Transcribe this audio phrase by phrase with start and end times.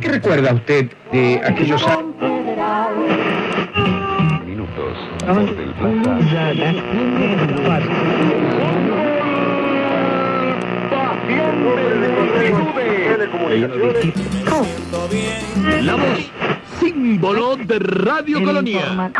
[0.00, 2.04] ¿Qué recuerda usted de aquellos años?
[4.46, 4.96] Minutos.
[5.26, 6.28] Por del Plaza.
[15.82, 16.30] La voz,
[16.78, 19.10] símbolo de Radio Colonia.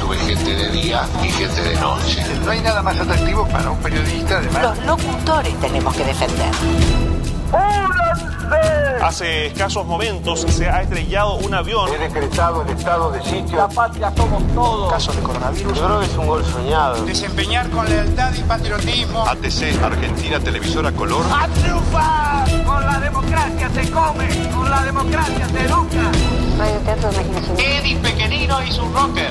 [0.00, 2.24] Tuve gente de día y gente de noche.
[2.44, 6.50] No hay nada más atractivo para un periodista de Los locutores tenemos que defender.
[9.02, 11.90] Hace escasos momentos se ha estrellado un avión.
[11.92, 13.56] He decretado el estado de sitio.
[13.56, 14.92] La patria somos todos.
[14.92, 15.76] Caso de coronavirus.
[15.76, 17.04] Yo creo que es un gol soñado.
[17.04, 19.26] Desempeñar con lealtad y patriotismo.
[19.26, 21.24] ATC, Argentina Televisora Color.
[21.32, 22.64] ¡A triunfar!
[22.64, 26.10] Con la democracia se come, con la democracia se educa.
[26.58, 27.60] Radio Teatro de Imaginación.
[27.60, 29.30] Eddie Pequeñino hizo un rocker.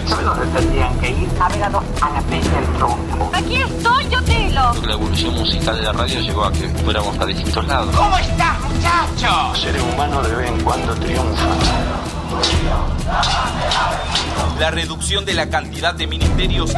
[1.40, 3.32] A ver a dos a la del tronco.
[3.34, 7.26] Aquí estoy, yo te La evolución musical de la radio llegó a que fuéramos a
[7.26, 7.96] distintos lados.
[7.96, 9.50] ¿Cómo estás, muchacho?
[9.50, 11.58] Los seres humanos de vez en cuando triunfan.
[14.60, 16.74] La reducción de la cantidad de ministerios.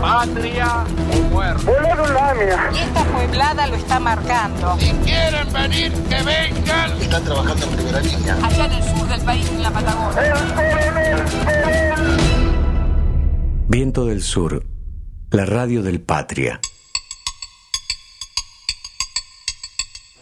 [0.00, 1.72] Patria o muerte.
[2.74, 4.76] Y esta pueblada lo está marcando.
[4.78, 6.92] Si quieren venir, que vengan.
[7.00, 8.36] Están trabajando en primera línea.
[8.42, 10.34] Allá en el sur del país, en la Patagonia.
[13.68, 14.66] Viento del Sur,
[15.32, 16.60] la radio del Patria.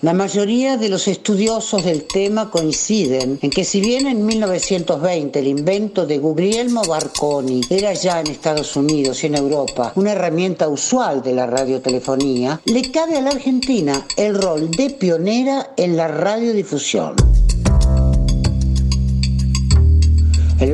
[0.02, 5.48] La mayoría de los estudiosos del tema coinciden en que si bien en 1920 el
[5.48, 11.22] invento de Guglielmo Marconi era ya en Estados Unidos y en Europa una herramienta usual
[11.22, 17.16] de la radiotelefonía, le cabe a la Argentina el rol de pionera en la radiodifusión.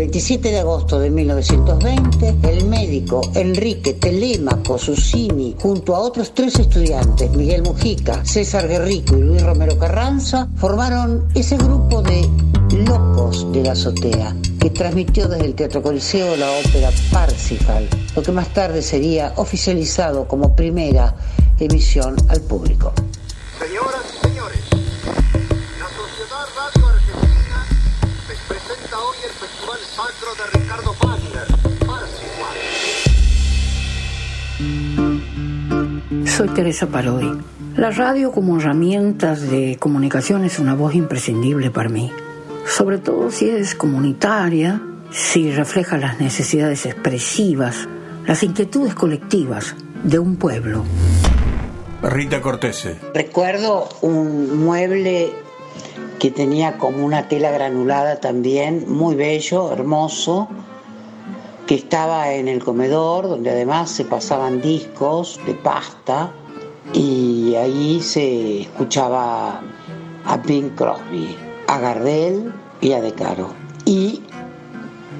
[0.06, 7.28] 27 de agosto de 1920, el médico Enrique Telemaco Susini, junto a otros tres estudiantes,
[7.32, 12.24] Miguel Mujica, César Guerrico y Luis Romero Carranza, formaron ese grupo de
[12.86, 18.30] locos de la azotea que transmitió desde el Teatro Coliseo la ópera Parsifal, lo que
[18.30, 21.16] más tarde sería oficializado como primera
[21.58, 22.92] emisión al público.
[36.36, 37.32] Soy Teresa Parodi.
[37.76, 42.12] La radio como herramienta de comunicación es una voz imprescindible para mí,
[42.66, 47.88] sobre todo si es comunitaria, si refleja las necesidades expresivas,
[48.26, 50.84] las inquietudes colectivas de un pueblo.
[52.02, 52.98] Rita Cortese.
[53.14, 55.32] Recuerdo un mueble
[56.18, 60.50] que tenía como una tela granulada también, muy bello, hermoso,
[61.66, 66.32] que estaba en el comedor, donde además se pasaban discos de pasta
[66.92, 69.60] y ahí se escuchaba
[70.24, 73.48] a Bing Crosby, a Gardel y a De Caro.
[73.84, 74.22] Y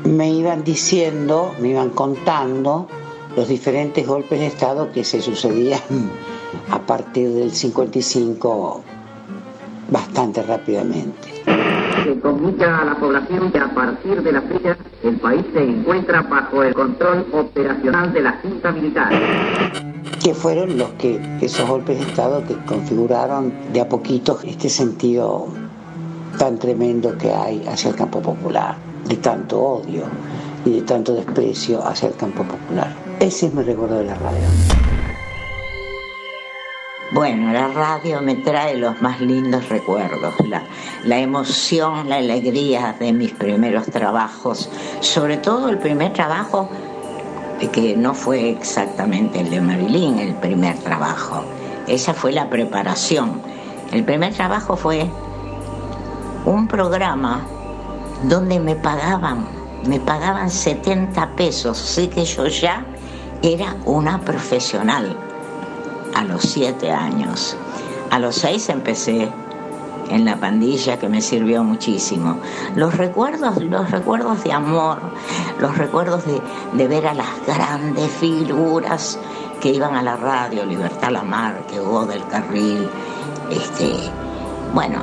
[0.05, 2.87] me iban diciendo, me iban contando
[3.37, 5.81] los diferentes golpes de Estado que se sucedían
[6.71, 8.83] a partir del 55
[9.91, 11.36] bastante rápidamente.
[12.07, 16.23] Se comunica a la población que a partir de la fecha el país se encuentra
[16.23, 19.11] bajo el control operacional de la Junta Militar.
[20.23, 25.49] que fueron los que esos golpes de Estado que configuraron de a poquito este sentido
[26.39, 28.77] tan tremendo que hay hacia el campo popular,
[29.09, 30.05] de tanto odio
[30.65, 32.95] y de tanto desprecio hacia el campo popular.
[33.19, 34.96] Ese es mi recuerdo de la radio.
[37.13, 40.35] Bueno, la radio me trae los más lindos recuerdos,
[41.05, 44.69] la, emoción, la alegría de mis primeros trabajos,
[45.01, 46.69] sobre todo el primer trabajo
[47.71, 51.45] que no fue exactamente el de Marilyn, el primer trabajo,
[51.87, 53.41] esa fue la preparación.
[53.93, 55.09] El primer trabajo fue
[56.45, 57.47] un programa
[58.25, 59.47] donde me pagaban,
[59.87, 62.85] me pagaban 70 pesos, así que yo ya
[63.43, 65.26] era una profesional
[66.17, 67.57] a los siete años.
[68.11, 69.31] A los seis empecé
[70.09, 72.39] en la pandilla que me sirvió muchísimo.
[72.77, 74.99] Los recuerdos, los recuerdos de amor,
[75.59, 76.41] los recuerdos de,
[76.75, 79.19] de ver a las grandes figuras
[79.61, 82.89] que iban a la radio, Libertad Lamarque, Hugo del Carril,
[83.51, 83.95] este,
[84.73, 85.01] bueno,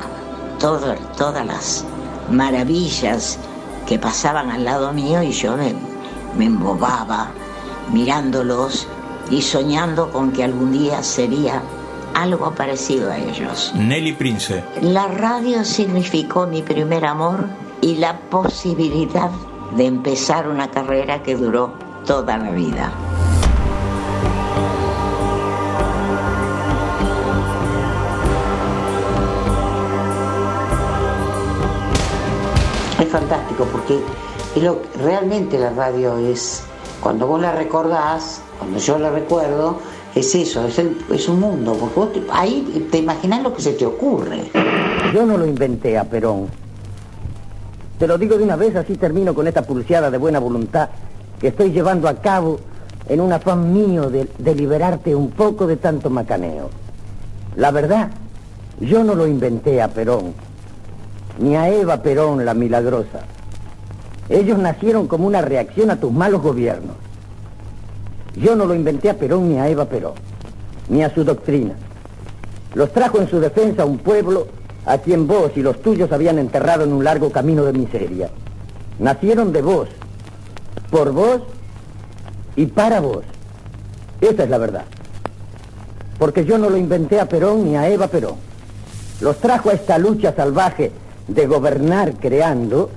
[0.58, 1.84] todo- todas las
[2.30, 3.38] maravillas
[3.86, 5.74] que pasaban al lado mío y yo me,
[6.38, 7.28] me embobaba
[7.92, 8.86] mirándolos
[9.30, 11.62] y soñando con que algún día sería
[12.14, 13.72] algo parecido a ellos.
[13.74, 14.62] Nelly Prince.
[14.80, 17.46] La radio significó mi primer amor
[17.80, 19.30] y la posibilidad
[19.76, 21.74] de empezar una carrera que duró
[22.06, 22.92] toda la vida.
[33.00, 34.00] Es fantástico porque
[35.02, 36.62] realmente la radio es,
[37.00, 39.78] cuando vos la recordás, cuando yo la recuerdo,
[40.14, 43.72] es eso, es, el- es un mundo, porque vos ahí te imaginás lo que se
[43.72, 44.44] te ocurre.
[45.12, 46.46] Yo no lo inventé a Perón.
[47.98, 50.88] Te lo digo de una vez, así termino con esta pulseada de buena voluntad
[51.38, 52.58] que estoy llevando a cabo
[53.08, 56.70] en un afán mío de liberarte un poco de tanto macaneo.
[57.56, 58.08] La verdad,
[58.80, 60.32] yo no lo inventé a Perón,
[61.38, 63.20] ni a Eva Perón la milagrosa.
[64.28, 66.96] Ellos nacieron como una reacción a tus malos gobiernos.
[68.36, 70.14] Yo no lo inventé a Perón ni a Eva Perón,
[70.88, 71.74] ni a su doctrina.
[72.74, 74.48] Los trajo en su defensa un pueblo
[74.86, 78.30] a quien vos y los tuyos habían enterrado en un largo camino de miseria.
[78.98, 79.88] Nacieron de vos,
[80.90, 81.42] por vos
[82.56, 83.24] y para vos.
[84.20, 84.84] Esa es la verdad.
[86.18, 88.36] Porque yo no lo inventé a Perón ni a Eva Perón.
[89.20, 90.90] Los trajo a esta lucha salvaje
[91.28, 92.90] de gobernar creando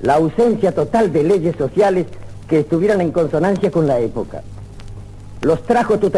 [0.00, 2.06] la ausencia total de leyes sociales
[2.48, 4.42] que estuvieran en consonancia con la época.
[5.42, 6.08] Los trajo tu,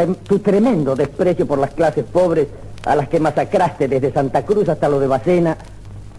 [0.41, 2.47] tremendo desprecio por las clases pobres
[2.85, 5.57] a las que masacraste desde Santa Cruz hasta lo de Bacena,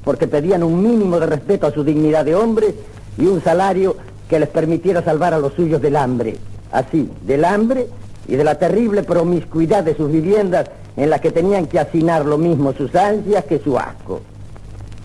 [0.04, 2.74] porque pedían un mínimo de respeto a su dignidad de hombres
[3.18, 3.96] y un salario
[4.28, 6.38] que les permitiera salvar a los suyos del hambre.
[6.72, 7.88] Así, del hambre
[8.28, 12.40] y de la terrible promiscuidad de sus viviendas en las que tenían que hacinar lo
[12.40, 14.22] mismo sus ansias que su asco.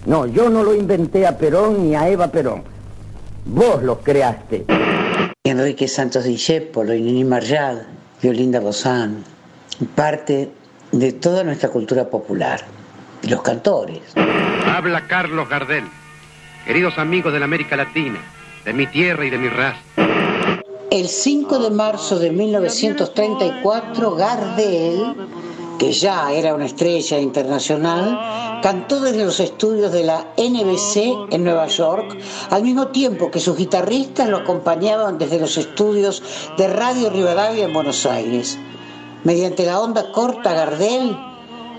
[0.06, 2.62] No, yo no lo inventé a Perón ni a Eva Perón.
[3.44, 4.64] Vos los creaste.
[5.44, 7.86] Enrique Santos Discépolo y Nini Marjal,
[8.22, 9.24] Violinda Bozán,
[9.94, 10.50] parte
[10.92, 12.64] de toda nuestra cultura popular.
[13.22, 14.02] Los cantores.
[14.66, 15.84] Habla Carlos Gardel.
[16.66, 18.20] Queridos amigos de la América Latina,
[18.64, 19.80] de mi tierra y de mi raza.
[20.90, 25.14] El 5 de marzo de 1934, Gardel,
[25.80, 31.68] que ya era una estrella internacional, cantó desde los estudios de la NBC en Nueva
[31.68, 32.18] York,
[32.50, 36.22] al mismo tiempo que sus guitarristas lo acompañaban desde los estudios
[36.58, 38.58] de Radio Rivadavia en Buenos Aires.
[39.24, 41.16] Mediante la onda corta, Gardel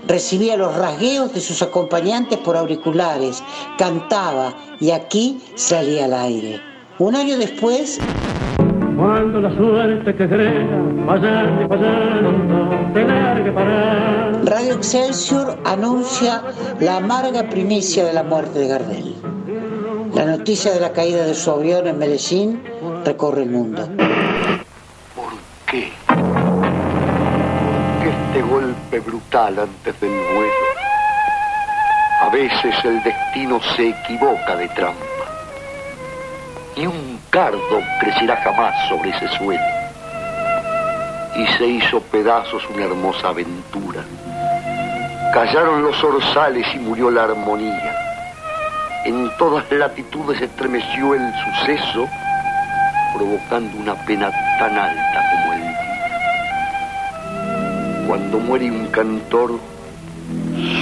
[0.08, 3.40] recibía los rasgueos de sus acompañantes por auriculares,
[3.78, 6.60] cantaba y aquí salía al aire.
[6.98, 8.00] Un año después,
[8.96, 10.66] Cuando la suerte que crea y.
[12.94, 16.42] Radio Excelsior anuncia
[16.78, 19.14] la amarga primicia de la muerte de Gardel.
[20.14, 22.62] La noticia de la caída de su avión en Medellín
[23.02, 23.88] recorre el mundo.
[25.16, 25.32] ¿Por
[25.66, 25.90] qué?
[28.02, 30.52] Este golpe brutal antes del vuelo.
[32.20, 35.06] A veces el destino se equivoca de trampa.
[36.76, 39.81] Ni un cardo crecerá jamás sobre ese suelo.
[41.36, 44.04] Y se hizo pedazos una hermosa aventura.
[45.32, 47.96] Callaron los orzales y murió la armonía.
[49.06, 52.06] En todas latitudes estremeció el suceso,
[53.16, 55.78] provocando una pena tan alta como el día.
[58.06, 59.58] Cuando muere un cantor,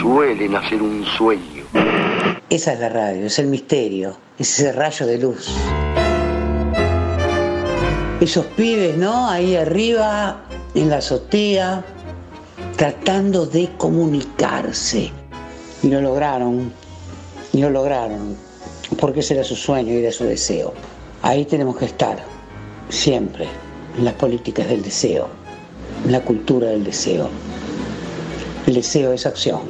[0.00, 1.64] suele nacer un sueño.
[2.50, 5.48] Esa es la radio, es el misterio, es ese rayo de luz.
[8.20, 9.30] Esos pibes, ¿no?
[9.30, 11.82] Ahí arriba, en la azotea,
[12.76, 15.10] tratando de comunicarse.
[15.82, 16.70] Y lo lograron,
[17.54, 18.36] y lo lograron,
[18.98, 20.74] porque ese era su sueño y era su deseo.
[21.22, 22.22] Ahí tenemos que estar,
[22.90, 23.48] siempre,
[23.96, 25.28] en las políticas del deseo,
[26.04, 27.30] en la cultura del deseo.
[28.66, 29.62] El deseo es acción.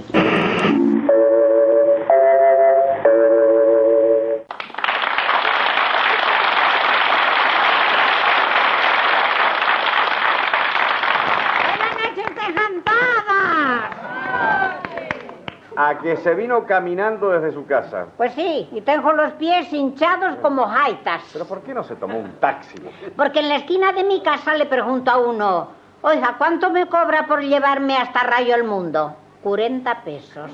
[16.03, 18.07] Que se vino caminando desde su casa.
[18.17, 21.23] Pues sí, y tengo los pies hinchados como jaitas.
[21.33, 22.77] ¿Pero por qué no se tomó un taxi?
[23.17, 25.69] Porque en la esquina de mi casa le pregunto a uno,
[26.03, 29.17] oiga, ¿cuánto me cobra por llevarme hasta Rayo el Mundo?
[29.43, 30.51] 40 pesos.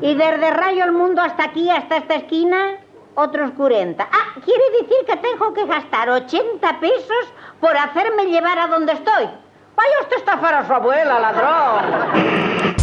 [0.00, 2.78] Y desde Rayo el Mundo hasta aquí, hasta esta esquina,
[3.14, 4.02] otros 40.
[4.04, 9.28] Ah, quiere decir que tengo que gastar 80 pesos por hacerme llevar a donde estoy.
[9.74, 12.74] Vaya usted a estafar a su abuela, ladrón.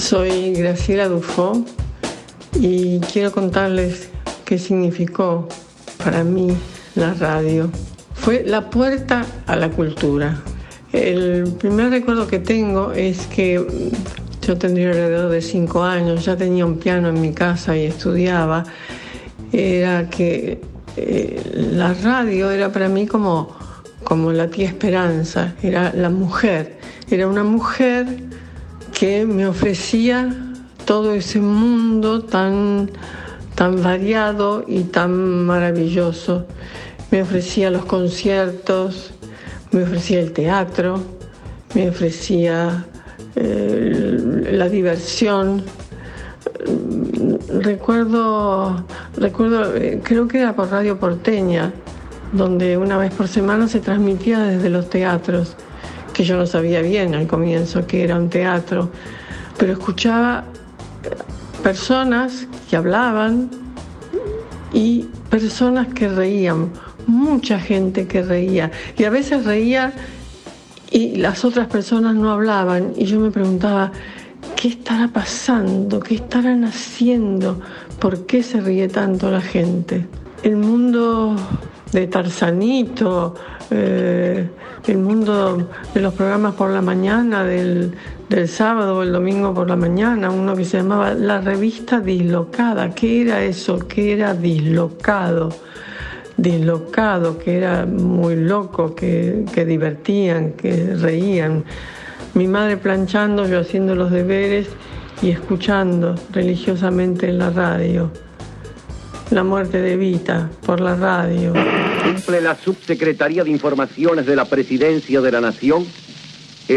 [0.00, 1.62] Soy Graciela Dufo
[2.58, 4.08] y quiero contarles
[4.46, 5.46] qué significó
[6.02, 6.56] para mí
[6.94, 7.70] la radio.
[8.14, 10.40] Fue la puerta a la cultura.
[10.92, 13.62] El primer recuerdo que tengo es que
[14.40, 18.64] yo tendría alrededor de cinco años, ya tenía un piano en mi casa y estudiaba.
[19.52, 20.62] Era que
[20.96, 21.42] eh,
[21.72, 23.54] la radio era para mí como,
[24.02, 26.78] como la tía Esperanza, era la mujer,
[27.10, 28.29] era una mujer
[29.00, 30.28] que me ofrecía
[30.84, 32.90] todo ese mundo tan
[33.54, 36.44] tan variado y tan maravilloso.
[37.10, 39.12] Me ofrecía los conciertos,
[39.72, 41.00] me ofrecía el teatro,
[41.74, 42.84] me ofrecía
[43.36, 45.62] eh, la diversión.
[47.48, 48.84] Recuerdo,
[49.16, 51.72] recuerdo, eh, creo que era por Radio Porteña,
[52.34, 55.56] donde una vez por semana se transmitía desde los teatros,
[56.20, 58.90] que yo no sabía bien al comienzo que era un teatro,
[59.56, 60.44] pero escuchaba
[61.62, 63.48] personas que hablaban
[64.70, 66.72] y personas que reían,
[67.06, 68.70] mucha gente que reía.
[68.98, 69.94] Y a veces reía
[70.90, 73.90] y las otras personas no hablaban y yo me preguntaba,
[74.56, 76.00] ¿qué estará pasando?
[76.00, 77.62] ¿Qué estarán haciendo?
[77.98, 80.06] ¿Por qué se ríe tanto la gente?
[80.42, 81.34] El mundo
[81.92, 83.36] de Tarzanito,
[83.70, 84.48] eh,
[84.86, 87.92] el mundo de los programas por la mañana, del,
[88.28, 92.90] del sábado o el domingo por la mañana, uno que se llamaba La Revista Dislocada.
[92.94, 93.78] ¿Qué era eso?
[93.78, 95.50] ¿Qué era dislocado?
[96.36, 101.64] Dislocado, que era muy loco, que, que divertían, que reían.
[102.34, 104.68] Mi madre planchando, yo haciendo los deberes
[105.22, 108.10] y escuchando religiosamente en la radio.
[109.30, 111.52] La muerte de Vita por la radio.
[112.04, 115.86] Cumple la Subsecretaría de Informaciones de la Presidencia de la Nación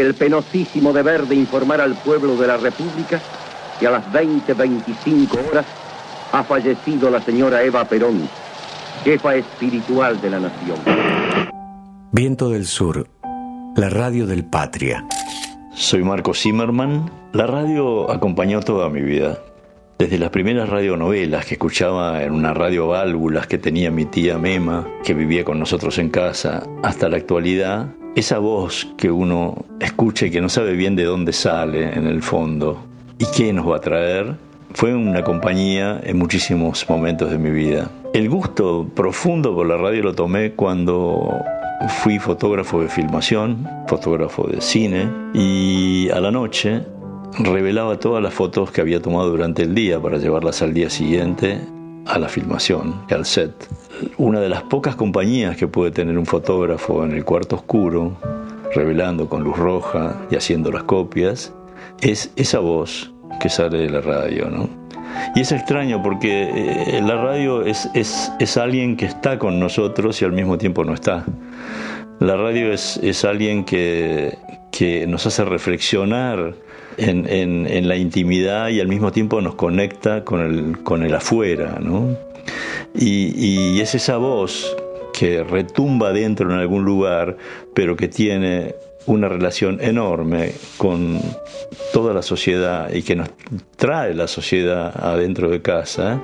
[0.00, 3.20] el penosísimo deber de informar al pueblo de la República
[3.78, 5.66] que a las 20.25 horas
[6.32, 8.28] ha fallecido la señora Eva Perón,
[9.04, 10.78] jefa espiritual de la nación.
[12.10, 13.08] Viento del Sur,
[13.76, 15.06] la radio del Patria.
[15.74, 17.10] Soy Marco Zimmerman.
[17.32, 19.38] La radio acompañó toda mi vida.
[19.96, 24.88] Desde las primeras radionovelas que escuchaba en una radio válvulas que tenía mi tía Mema,
[25.04, 27.86] que vivía con nosotros en casa, hasta la actualidad,
[28.16, 32.22] esa voz que uno escucha y que no sabe bien de dónde sale en el
[32.22, 32.84] fondo
[33.18, 34.34] y qué nos va a traer,
[34.72, 37.88] fue una compañía en muchísimos momentos de mi vida.
[38.12, 41.40] El gusto profundo por la radio lo tomé cuando
[42.02, 46.82] fui fotógrafo de filmación, fotógrafo de cine y a la noche
[47.38, 51.60] revelaba todas las fotos que había tomado durante el día para llevarlas al día siguiente
[52.06, 53.52] a la filmación, al set.
[54.18, 58.16] Una de las pocas compañías que puede tener un fotógrafo en el cuarto oscuro,
[58.74, 61.52] revelando con luz roja y haciendo las copias,
[62.00, 64.68] es esa voz que sale de la radio, ¿no?
[65.34, 66.50] Y es extraño porque
[66.96, 70.84] eh, la radio es, es, es, alguien que está con nosotros y al mismo tiempo
[70.84, 71.24] no está.
[72.18, 74.36] La radio es, es alguien que,
[74.72, 76.54] que nos hace reflexionar
[76.96, 81.78] en, en, la intimidad y al mismo tiempo nos conecta con el, con el afuera,
[81.80, 82.16] ¿no?
[82.94, 84.76] Y, y es esa voz
[85.12, 87.36] que retumba dentro en algún lugar,
[87.74, 88.74] pero que tiene
[89.06, 91.20] una relación enorme con
[91.92, 93.30] toda la sociedad y que nos
[93.76, 96.20] trae la sociedad adentro de casa,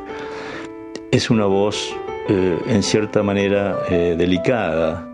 [1.11, 1.95] es una voz
[2.29, 5.07] eh, en cierta manera eh, delicada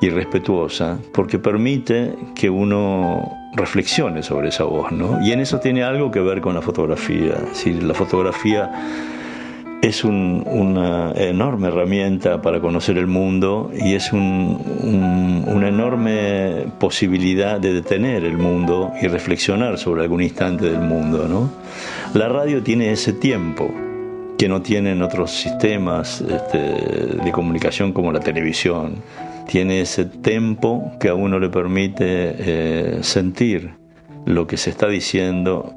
[0.00, 5.22] y respetuosa, porque permite que uno reflexione sobre esa voz, ¿no?
[5.22, 7.34] Y en eso tiene algo que ver con la fotografía.
[7.52, 8.70] Si la fotografía
[9.82, 18.24] es una enorme herramienta para conocer el mundo y es una enorme posibilidad de detener
[18.24, 21.28] el mundo y reflexionar sobre algún instante del mundo.
[21.28, 21.50] ¿no?
[22.18, 23.72] La radio tiene ese tiempo
[24.36, 28.96] que no tienen otros sistemas este, de comunicación como la televisión.
[29.48, 32.04] Tiene ese tiempo que a uno le permite
[32.38, 33.72] eh, sentir
[34.26, 35.72] lo que se está diciendo,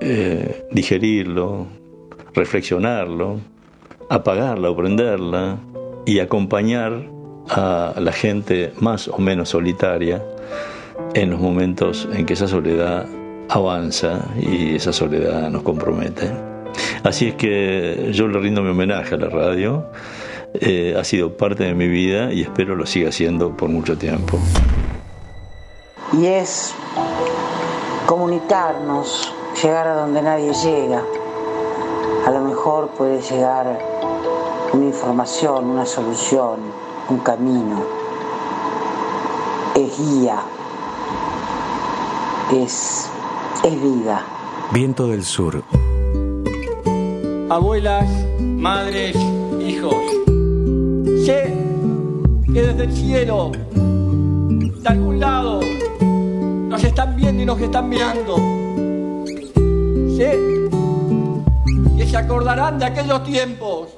[0.00, 1.68] eh, digerirlo,
[2.34, 3.38] reflexionarlo,
[4.10, 5.56] apagarla o prenderla
[6.04, 7.08] y acompañar
[7.48, 10.20] a la gente más o menos solitaria
[11.14, 13.06] en los momentos en que esa soledad
[13.48, 16.28] avanza y esa soledad nos compromete.
[17.04, 19.86] Así es que yo le rindo mi homenaje a la radio,
[20.60, 24.38] eh, ha sido parte de mi vida y espero lo siga siendo por mucho tiempo.
[26.12, 26.74] Y es
[28.06, 29.32] comunicarnos,
[29.62, 31.02] llegar a donde nadie llega
[32.26, 33.78] a lo mejor puede llegar
[34.72, 36.58] una información, una solución,
[37.08, 37.84] un camino.
[39.76, 40.42] Es guía,
[42.52, 43.08] es,
[43.62, 44.24] es vida.
[44.72, 45.62] Viento del Sur.
[47.48, 48.08] Abuelas,
[48.40, 49.16] madres,
[49.60, 50.25] hijos.
[51.26, 51.52] Sé
[52.54, 55.60] que desde el cielo, de algún lado,
[56.00, 58.36] nos están viendo y nos están mirando.
[60.16, 60.56] Sé
[62.06, 63.88] se acordarán de aquellos tiempos.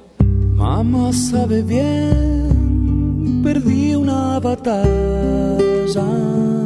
[0.55, 6.03] Mamá sabe bien, perdí una batalla.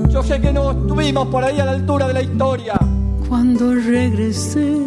[0.09, 2.75] Yo sé que no estuvimos por ahí a la altura de la historia.
[3.27, 4.77] Cuando regresé,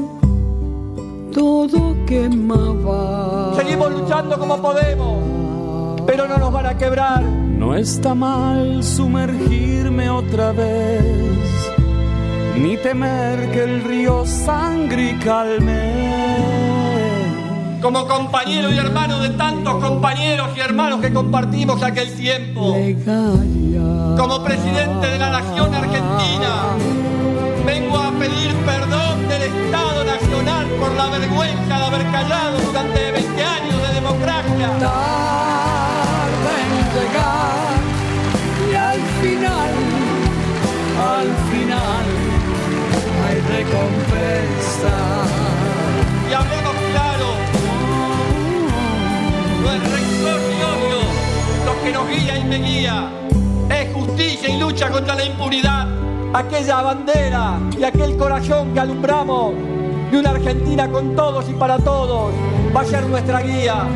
[1.33, 3.53] todo quemaba.
[3.55, 5.26] Seguimos luchando como podemos,
[6.07, 7.23] pero no nos van a quebrar.
[7.23, 11.03] No está mal sumergirme otra vez,
[12.57, 16.17] ni temer que el río sangre y calme.
[17.83, 22.77] Como compañero y hermano de tantos compañeros y hermanos que compartimos aquel tiempo.
[24.17, 26.75] Como presidente de la Nación Argentina,
[27.65, 33.45] vengo a pedir perdón del Estado Nacional por la vergüenza de haber callado durante 20
[33.45, 35.56] años de democracia.
[36.97, 39.71] Y al final,
[40.99, 42.07] al final,
[43.27, 44.97] hay recompensa.
[46.31, 47.27] Y hablemos claro,
[49.63, 51.01] no es rencor ni odio
[51.67, 53.11] lo que nos guía y me guía,
[53.69, 55.89] es justicia y lucha contra la impunidad.
[56.33, 59.53] Aquella bandera y aquel corazón que alumbramos
[60.11, 62.33] de una Argentina con todos y para todos.
[62.75, 63.87] Va a ser nuestra guía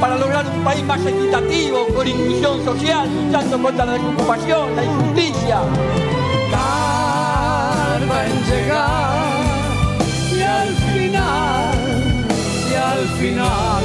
[0.00, 5.60] para lograr un país más equitativo, con inclusión social, luchando contra la desocupación, la injusticia.
[6.50, 9.14] Tarda en llegar
[10.36, 11.74] y al final,
[12.70, 13.84] y al final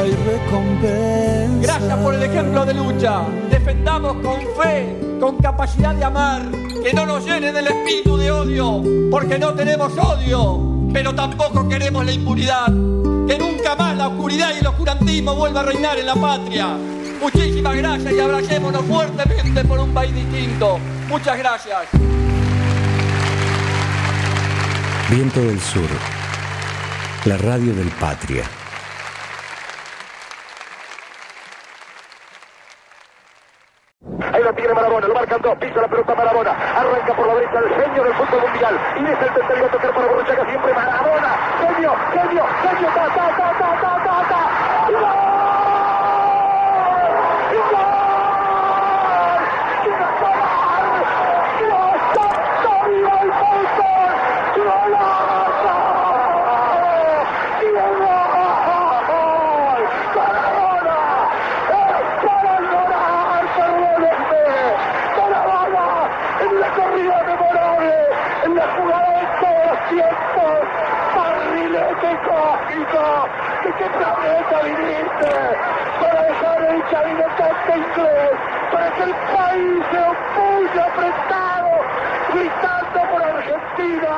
[0.00, 1.62] hay recompensa.
[1.62, 3.22] Gracias por el ejemplo de lucha.
[3.50, 6.42] Defendamos con fe, con capacidad de amar,
[6.82, 12.04] que no nos llene del espíritu de odio, porque no tenemos odio, pero tampoco queremos
[12.04, 12.66] la impunidad.
[13.26, 16.76] Que nunca más la oscuridad y el oscurantismo vuelva a reinar en la patria.
[17.20, 20.78] Muchísimas gracias y abracémonos fuertemente por un país distinto.
[21.08, 21.88] Muchas gracias.
[25.10, 25.88] Viento del Sur,
[27.24, 28.44] la radio del Patria.
[34.32, 37.58] Ahí lo tiene Marabona, lo marcan dos, pisa la pelota Marabona, arranca por la derecha
[37.58, 41.36] el genio del fútbol mundial y es el tercero a tocar para Borruchaga siempre Marabona,
[41.58, 44.40] genio, genio, genio, ta, ta, ta, ta, ta, ta, ta.
[44.88, 45.02] ¡Gol!
[47.70, 49.42] ¡Gol!
[49.82, 51.00] ¡Qué gol!
[51.58, 54.12] ¡Dios santo, viva el fútbol!
[54.58, 55.76] ¡Golazo!
[57.60, 58.22] ¡Qué gol!
[60.14, 60.98] ¡Maradona!
[61.68, 64.44] ¡Es para llorar, perdónenme!
[65.16, 65.86] ¡Maradona!
[66.40, 67.94] En la corrida memorable,
[68.44, 70.56] en la jugada de todos los tiempos,
[71.16, 73.04] barrilete cósmico,
[74.18, 75.30] ¿de qué planeta viniste?
[76.00, 78.30] Para dejar el chavinotante inglés,
[78.72, 81.70] para que el país se opulle apretado,
[82.34, 84.12] gritando por Argentina.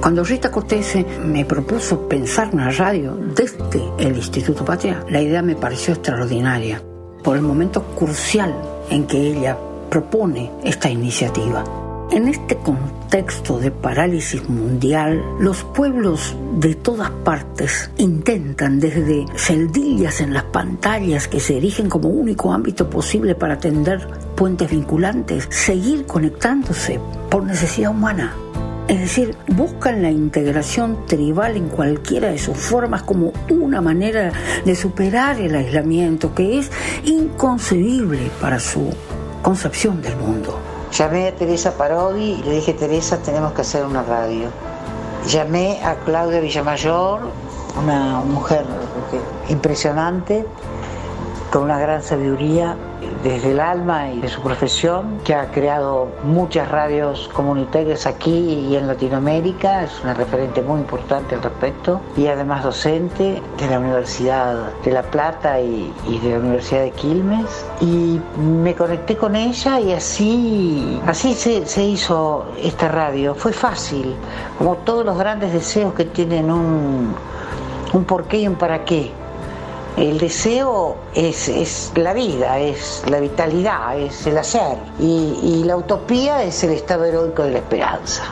[0.00, 5.54] Cuando Rita Cortese me propuso pensar una radio desde el Instituto Patria, la idea me
[5.54, 6.82] pareció extraordinaria
[7.22, 8.52] por el momento crucial
[8.90, 9.56] en que ella
[9.88, 11.81] propone esta iniciativa.
[12.12, 20.34] En este contexto de parálisis mundial, los pueblos de todas partes intentan desde celdillas en
[20.34, 27.00] las pantallas que se erigen como único ámbito posible para atender puentes vinculantes, seguir conectándose
[27.30, 28.36] por necesidad humana.
[28.88, 34.34] Es decir, buscan la integración tribal en cualquiera de sus formas como una manera
[34.66, 36.70] de superar el aislamiento que es
[37.06, 38.90] inconcebible para su
[39.40, 40.71] concepción del mundo.
[40.92, 44.48] Llamé a Teresa Parodi y le dije, Teresa, tenemos que hacer una radio.
[45.26, 47.20] Llamé a Claudia Villamayor,
[47.82, 48.66] una mujer
[49.48, 50.44] impresionante,
[51.50, 52.76] con una gran sabiduría
[53.22, 58.76] desde el alma y de su profesión, que ha creado muchas radios comunitarias aquí y
[58.76, 64.72] en Latinoamérica, es una referente muy importante al respecto, y además docente de la Universidad
[64.84, 67.66] de La Plata y, y de la Universidad de Quilmes.
[67.80, 73.34] Y me conecté con ella y así, así se, se hizo esta radio.
[73.34, 74.14] Fue fácil,
[74.58, 77.14] como todos los grandes deseos que tienen un,
[77.92, 79.12] un porqué y un para qué.
[79.96, 84.78] El deseo es, es, la vida, es la vitalidad, es el hacer.
[84.98, 88.24] Y, la utopía es el estado heroico de la esperanza,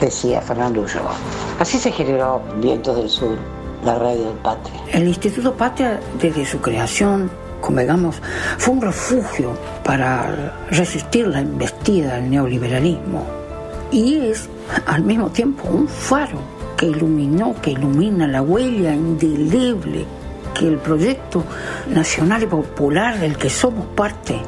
[0.00, 1.14] decía Fernando Ulloa.
[1.58, 3.36] Así se generó Vientos del Sur,
[3.84, 4.80] la radio del Patria.
[4.92, 7.28] El Instituto Patria, desde su creación,
[7.60, 8.22] convengamos,
[8.56, 9.50] fue un refugio
[9.84, 13.26] para resistir la embestida del neoliberalismo.
[13.90, 14.48] Y es,
[14.86, 16.38] al mismo tiempo, un faro
[16.76, 20.06] que iluminó, que ilumina la huella indeleble
[20.52, 21.44] que el proyecto
[21.88, 24.40] nacional y popular del que somos parte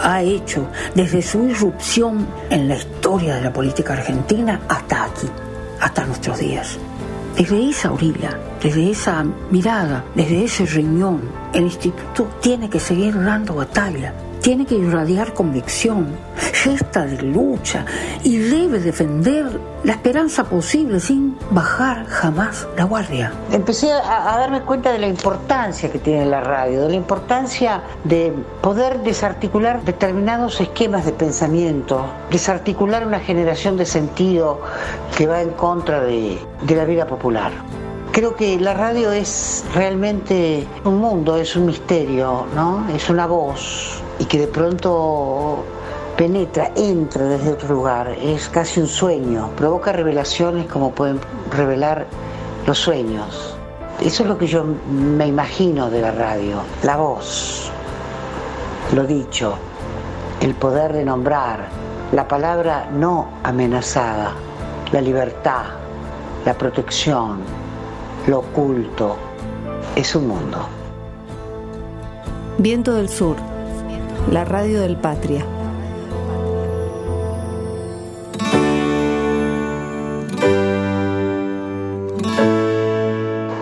[0.00, 5.28] ha hecho desde su irrupción en la historia de la política argentina hasta aquí,
[5.80, 6.78] hasta nuestros días.
[7.36, 11.22] Desde esa orilla, desde esa mirada, desde ese riñón,
[11.54, 14.12] el instituto tiene que seguir dando batalla
[14.42, 17.86] tiene que irradiar convicción, gesta de lucha
[18.24, 23.32] y debe defender la esperanza posible sin bajar jamás la guardia.
[23.52, 28.32] Empecé a, darme cuenta de la importancia que tiene la radio, de la importancia de
[28.60, 34.60] poder desarticular determinados esquemas de pensamiento, desarticular una generación de sentido
[35.16, 37.52] que va en contra de, de la vida popular.
[38.10, 42.86] Creo que la radio es realmente un mundo, es un misterio, ¿no?
[42.94, 45.64] Es una voz y que de pronto
[46.16, 51.18] penetra, entra desde otro lugar, es casi un sueño, provoca revelaciones como pueden
[51.50, 52.06] revelar
[52.64, 53.56] los sueños.
[54.00, 57.72] Eso es lo que yo me imagino de la radio, la voz,
[58.94, 59.54] lo dicho,
[60.40, 61.66] el poder de nombrar,
[62.12, 64.34] la palabra no amenazada,
[64.92, 65.64] la libertad,
[66.44, 67.40] la protección,
[68.28, 69.16] lo oculto,
[69.96, 70.58] es un mundo.
[72.58, 73.34] Viento del Sur,
[74.30, 75.44] la radio del Patria.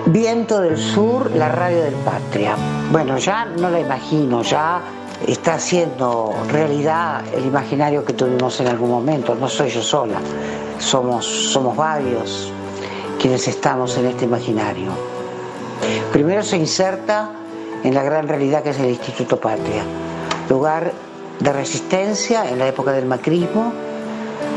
[0.07, 2.57] Viento del Sur, la radio del Patria.
[2.91, 4.83] Bueno, ya no la imagino, ya
[5.27, 9.35] está haciendo realidad el imaginario que tuvimos en algún momento.
[9.35, 10.21] No soy yo sola,
[10.79, 12.53] somos, somos varios
[13.21, 14.91] quienes estamos en este imaginario.
[16.13, 17.31] Primero se inserta
[17.85, 19.83] en la gran realidad que es el Instituto Patria,
[20.51, 20.93] lugar
[21.39, 23.73] de resistencia en la época del macrismo,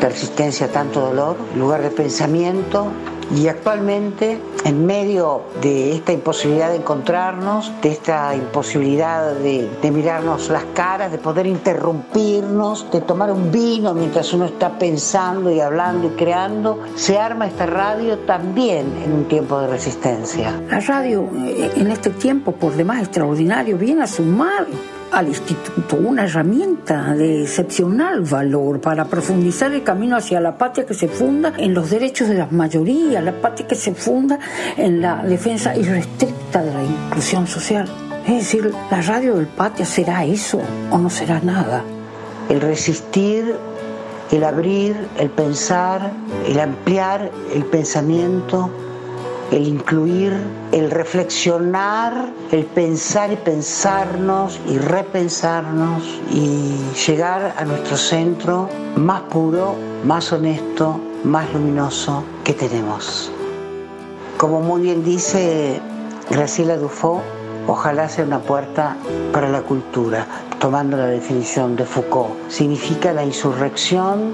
[0.01, 2.88] de resistencia a tanto dolor, lugar de pensamiento
[3.34, 10.49] y actualmente en medio de esta imposibilidad de encontrarnos, de esta imposibilidad de, de, mirarnos
[10.49, 16.08] las caras, de poder interrumpirnos, de tomar un vino mientras uno está pensando y hablando
[16.08, 20.62] y creando, se arma esta radio también en un tiempo de resistencia.
[20.69, 24.67] La radio en este tiempo, por demás extraordinario, viene a sumar
[25.13, 30.95] al instituto una herramienta de excepcional valor para profundizar el camino hacia la patria que
[30.95, 34.39] se funda en los derechos de las mayorías, la patria que se funda
[34.76, 37.88] en la defensa irrestricta de la inclusión social.
[38.26, 41.84] Es decir, la radio del patria será eso o no será nada.
[42.49, 43.56] El resistir,
[44.32, 46.12] el abrir, el pensar,
[46.47, 48.71] el ampliar el pensamiento,
[49.54, 50.34] el incluir,
[50.72, 59.76] el reflexionar, el pensar y pensarnos y repensarnos y llegar a nuestro centro más puro,
[60.06, 63.32] más honesto, más luminoso que tenemos.
[64.38, 65.80] Como muy bien dice
[66.32, 67.22] Graciela Dufo,
[67.68, 68.98] ojalá sea una puerta
[69.32, 70.26] para la cultura,
[70.60, 72.34] tomando la definición de Foucault.
[72.50, 74.34] Significa la insurrección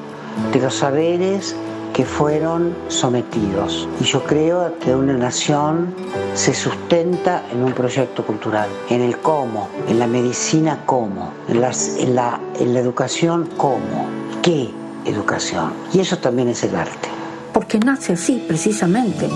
[0.53, 1.57] de los saberes
[1.93, 3.87] que fueron sometidos.
[3.99, 5.93] Y yo creo que una nación
[6.33, 11.97] se sustenta en un proyecto cultural, en el cómo, en la medicina cómo, en, las,
[11.97, 14.07] en, la, en la educación cómo,
[14.41, 14.69] qué
[15.05, 15.73] educación.
[15.93, 17.09] Y eso también es el arte.
[17.53, 19.29] Porque nace así, precisamente.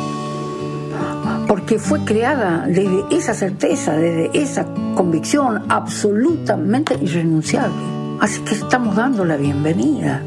[1.48, 7.76] Porque fue creada desde esa certeza, desde esa convicción absolutamente irrenunciable.
[8.20, 10.24] Así que estamos dando la bienvenida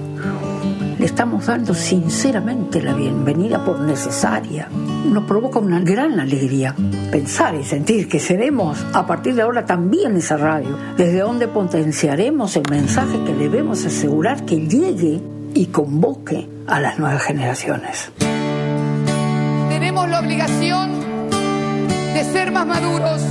[1.06, 4.68] estamos dando sinceramente la bienvenida por necesaria.
[4.70, 6.74] Nos provoca una gran alegría
[7.12, 12.56] pensar y sentir que seremos a partir de ahora también esa radio, desde donde potenciaremos
[12.56, 15.20] el mensaje que debemos asegurar que llegue
[15.54, 18.10] y convoque a las nuevas generaciones.
[19.68, 20.90] Tenemos la obligación
[22.14, 23.22] de ser más maduros,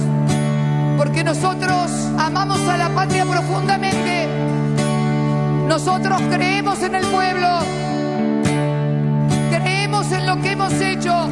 [0.98, 4.25] porque nosotros amamos a la patria profundamente
[5.67, 7.47] nosotros creemos en el pueblo,
[9.49, 11.28] creemos en lo que hemos hecho.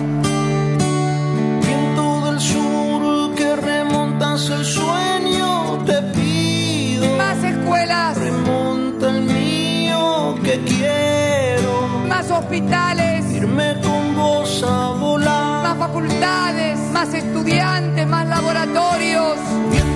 [1.66, 7.18] Viento del sur que remontas el sueño, te pido.
[7.18, 8.18] Más escuelas.
[8.18, 11.88] Remonta el mío que quiero.
[12.08, 13.26] Más hospitales.
[13.32, 15.64] Irme con vos a volar.
[15.64, 19.38] Más facultades, más estudiantes, más laboratorios.
[19.72, 19.93] Viento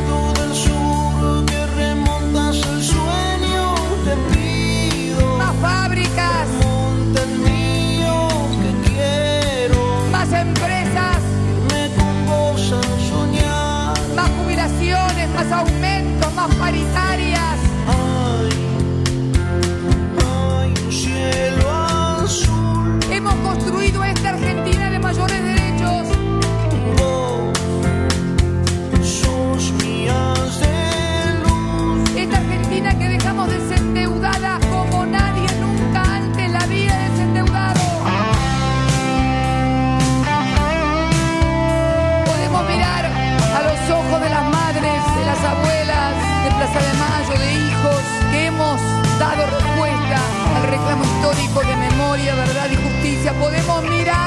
[15.49, 17.06] más aumentos, más paritarias.
[51.17, 54.26] histórico de memoria, verdad y justicia, podemos mirar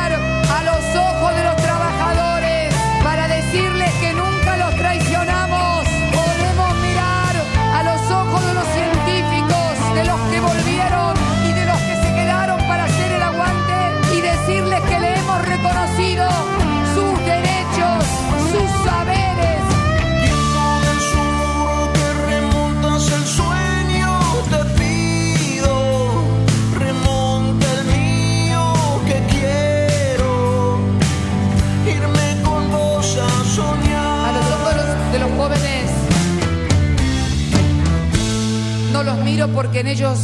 [39.31, 40.19] miro porque en ellos,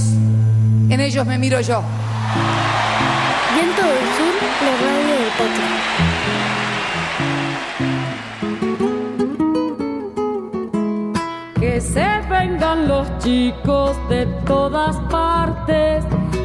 [0.88, 1.80] en ellos me miro yo.
[3.54, 4.34] Viento del Sur,
[4.66, 5.72] la radio del Patria.
[11.60, 16.04] Que se vengan los chicos de todas partes,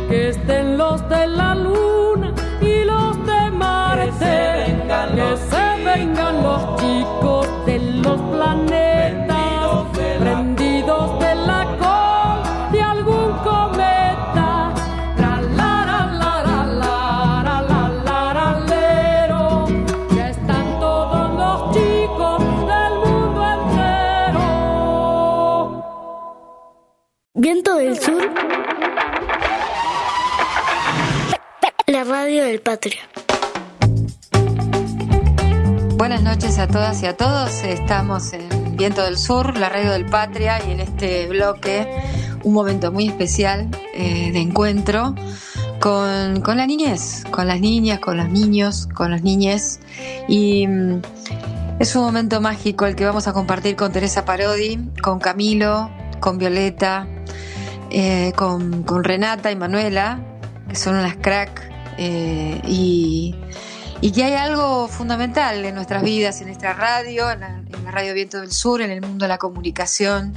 [0.10, 4.10] que estén los de la luna y los de Marte.
[4.10, 8.91] Que se vengan los, chicos de los planetas,
[35.98, 37.64] Buenas noches a todas y a todos.
[37.64, 41.86] Estamos en Viento del Sur, la radio del Patria, y en este bloque
[42.46, 45.16] un momento muy especial eh, de encuentro
[45.82, 49.82] con, con la niñez, con las niñas, con los niños, con las niñes.
[50.30, 51.02] Y mm,
[51.80, 55.90] es un momento mágico el que vamos a compartir con Teresa Parodi, con Camilo,
[56.22, 57.06] con Violeta,
[57.90, 60.22] eh, con, con Renata y Manuela,
[60.70, 61.71] que son unas crack.
[61.98, 67.84] Eh, y que hay algo fundamental en nuestras vidas, en nuestra radio, en la, en
[67.84, 70.34] la Radio Viento del Sur, en el mundo de la comunicación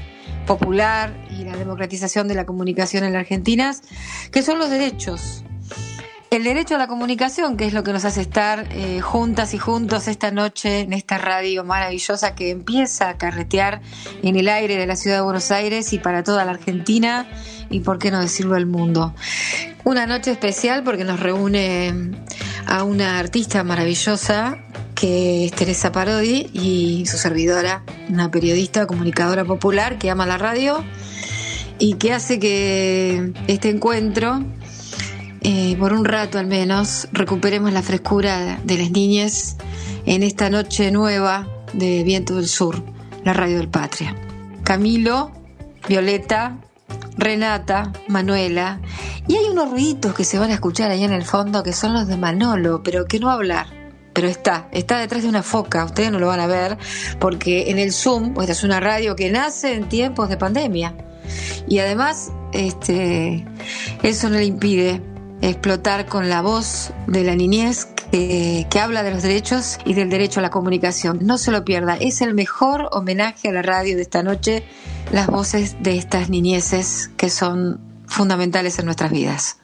[0.46, 3.74] popular y la democratización de la comunicación en la Argentina,
[4.30, 5.44] que son los derechos.
[6.34, 9.58] El derecho a la comunicación, que es lo que nos hace estar eh, juntas y
[9.58, 13.82] juntos esta noche en esta radio maravillosa que empieza a carretear
[14.20, 17.28] en el aire de la ciudad de Buenos Aires y para toda la Argentina
[17.70, 19.14] y por qué no decirlo al mundo.
[19.84, 22.10] Una noche especial porque nos reúne
[22.66, 24.58] a una artista maravillosa
[24.96, 30.82] que es Teresa Parodi y su servidora, una periodista, comunicadora popular que ama la radio
[31.78, 34.42] y que hace que este encuentro,
[35.44, 39.56] eh, por un rato al menos, recuperemos la frescura de las niñas
[40.06, 42.82] en esta noche nueva de Viento del Sur,
[43.24, 44.16] la radio del Patria.
[44.62, 45.32] Camilo,
[45.86, 46.56] Violeta,
[47.18, 48.80] Renata, Manuela,
[49.28, 51.92] y hay unos ruiditos que se van a escuchar ahí en el fondo que son
[51.92, 53.66] los de Manolo, pero que no hablar.
[54.14, 56.78] Pero está, está detrás de una foca, ustedes no lo van a ver,
[57.18, 60.94] porque en el Zoom, esta es una radio que nace en tiempos de pandemia.
[61.68, 63.44] Y además, este,
[64.02, 65.02] eso no le impide
[65.50, 70.40] explotar con la voz de la niñez que, habla de los derechos y del derecho
[70.40, 71.18] a la comunicación.
[71.22, 74.64] No se lo pierda, es el mejor homenaje a la radio de esta noche,
[75.10, 79.58] las voces de estas niñeces que son fundamentales en nuestras vidas.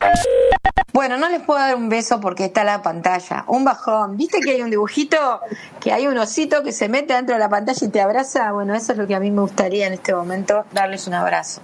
[0.93, 3.45] Bueno, no les puedo dar un beso porque está la pantalla.
[3.47, 4.17] Un bajón.
[4.17, 5.41] ¿Viste que hay un dibujito?
[5.79, 8.51] Que hay un osito que se mete dentro de la pantalla y te abraza.
[8.51, 11.63] Bueno, eso es lo que a mí me gustaría en este momento, darles un abrazo.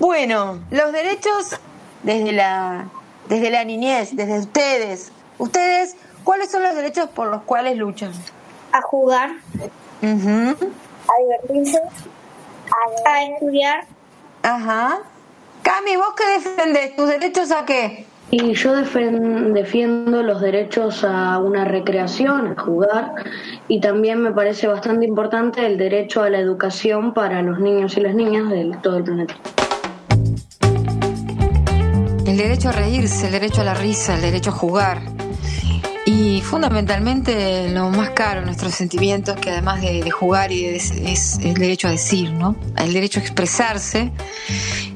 [0.00, 1.60] Bueno, los derechos
[2.02, 2.88] desde la,
[3.32, 5.10] desde la niñez, desde ustedes.
[5.38, 8.12] Ustedes, ¿cuáles son los derechos por los cuales luchan?
[8.72, 9.30] A jugar,
[10.02, 11.80] a divertirse,
[13.06, 13.86] a, estudiar.
[14.42, 14.98] Ajá.
[15.62, 16.94] Cami, ¿vos qué defendés?
[16.94, 18.04] ¿Tus derechos a qué?
[18.30, 23.14] Y yo defiendo los derechos a una recreación, a jugar,
[23.66, 28.02] y también me parece bastante importante el derecho a la educación para los niños y
[28.02, 29.34] las niñas de todo el planeta.
[32.32, 35.02] El derecho a reírse, el derecho a la risa, el derecho a jugar.
[36.06, 41.52] Y fundamentalmente lo más caro, nuestros sentimientos, que además de, jugar y de- es el
[41.52, 42.56] derecho a decir, ¿no?
[42.78, 44.12] El derecho a expresarse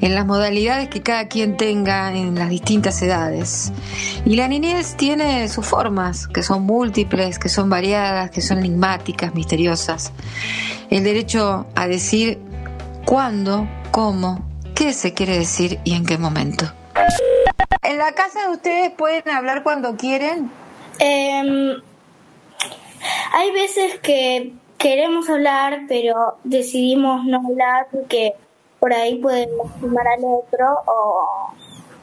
[0.00, 3.70] en las modalidades que cada quien tenga en las distintas edades.
[4.24, 9.34] Y la niñez tiene sus formas, que son múltiples, que son variadas, que son enigmáticas,
[9.34, 10.10] misteriosas.
[10.88, 12.38] El derecho a decir
[13.04, 14.42] cuándo, cómo,
[14.74, 16.72] qué se quiere decir y en qué momento.
[17.82, 20.50] ¿En la casa de ustedes pueden hablar cuando quieren?
[20.98, 21.80] Em,
[23.32, 28.32] hay veces que queremos hablar, pero decidimos no hablar porque
[28.80, 31.52] por ahí pueden lastimar al otro o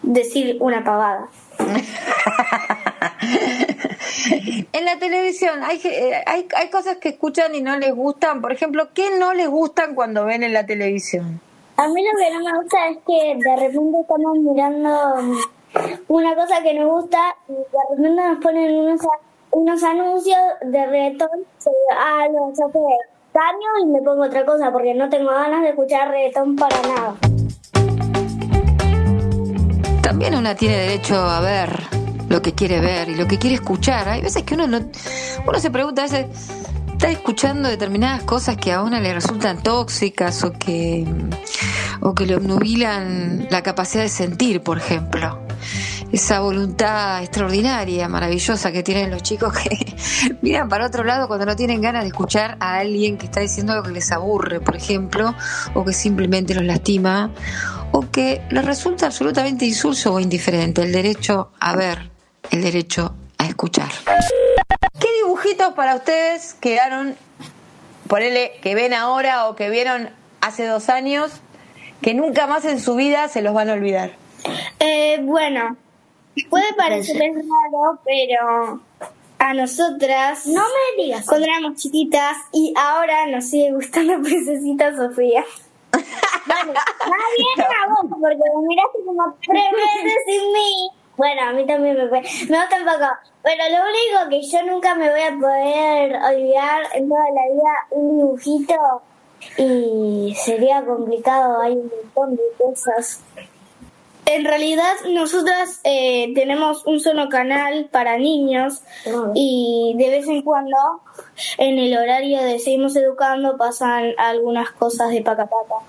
[0.01, 1.27] decir una pavada.
[4.73, 8.41] en la televisión hay, eh, hay, hay cosas que escuchan y no les gustan.
[8.41, 11.41] Por ejemplo, ¿qué no les gustan cuando ven en la televisión?
[11.75, 15.39] A mí lo que no me gusta es que de repente estamos mirando
[16.07, 19.01] una cosa que nos gusta y de repente nos ponen unos,
[19.49, 21.29] unos anuncios de reggaetón.
[21.97, 22.81] Ah, no, fue
[23.33, 27.15] daño y me pongo otra cosa porque no tengo ganas de escuchar reggaetón para nada.
[30.03, 31.69] También una tiene derecho a ver
[32.29, 34.07] lo que quiere ver y lo que quiere escuchar.
[34.09, 34.77] Hay veces que uno no,
[35.47, 36.27] uno se pregunta a veces
[37.03, 41.05] está escuchando determinadas cosas que a una le resultan tóxicas o que
[42.03, 45.39] o que le obnubilan la capacidad de sentir, por ejemplo.
[46.11, 49.95] Esa voluntad extraordinaria, maravillosa que tienen los chicos que
[50.41, 53.71] miran para otro lado cuando no tienen ganas de escuchar a alguien que está diciendo
[53.71, 55.33] algo que les aburre, por ejemplo,
[55.73, 57.31] o que simplemente los lastima,
[57.93, 62.11] o que les resulta absolutamente insulso o indiferente el derecho a ver,
[62.51, 63.89] el derecho a escuchar.
[64.99, 67.15] ¿Qué dibujitos para ustedes quedaron,
[68.07, 70.09] ponele, que ven ahora o que vieron
[70.41, 71.41] hace dos años,
[72.03, 74.11] que nunca más en su vida se los van a olvidar?
[74.79, 75.77] Eh, bueno,
[76.49, 78.81] puede parecer raro, pero
[79.39, 85.43] a nosotras, no me digas, cuando éramos chiquitas y ahora nos sigue gustando Princesita Sofía.
[86.45, 90.89] Bueno, más bien a vos, porque me miraste como tres veces sin mí.
[91.15, 92.21] Bueno, a mí también me fue.
[92.49, 93.11] Me gusta un poco.
[93.43, 97.71] Pero lo único que yo nunca me voy a poder olvidar en toda la vida,
[97.91, 98.75] un dibujito.
[99.57, 103.21] Y sería complicado, hay un montón de cosas.
[104.25, 108.81] En realidad, nosotras eh, tenemos un solo canal para niños
[109.35, 110.77] y de vez en cuando,
[111.57, 115.85] en el horario de Seguimos Educando, pasan algunas cosas de Paca Paca,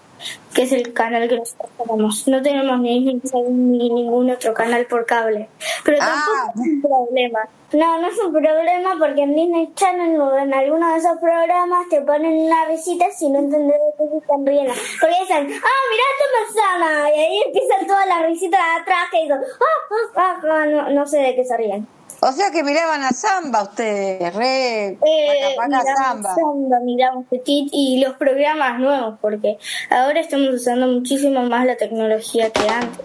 [0.55, 2.29] que es el canal que nosotros tenemos.
[2.29, 5.49] No tenemos ni, ningún otro canal por cable,
[5.85, 7.41] pero tampoco es un problema.
[7.73, 11.89] No, no es un problema porque en Disney Channel o en alguno de esos programas
[11.91, 14.73] te ponen una risita si no entendés de qué están riendo.
[15.01, 17.15] Porque dicen, ah, mirá esta manzana.
[17.15, 21.07] Y ahí empiezan todas las risitas de atrás que dicen, ah, ah, ah, no, no
[21.07, 21.89] sé de qué se ríen.
[22.27, 26.35] O sea que miraban a Samba ustedes, re Eh, paca, paca, Samba.
[26.35, 29.59] Samba, miramos Petit y los programas nuevos, porque
[29.91, 33.05] ahora estamos usando muchísimo más la tecnología que antes.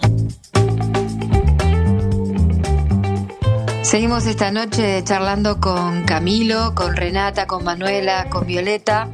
[3.81, 9.09] Seguimos esta noche charlando con Camilo, con Renata, con Manuela, con Violeta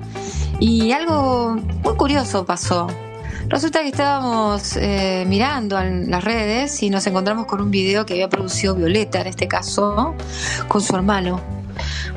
[0.59, 2.85] y algo muy curioso pasó.
[3.47, 8.13] Resulta que estábamos eh, mirando en las redes y nos encontramos con un video que
[8.13, 10.15] había producido Violeta, en este caso,
[10.67, 11.39] con su hermano.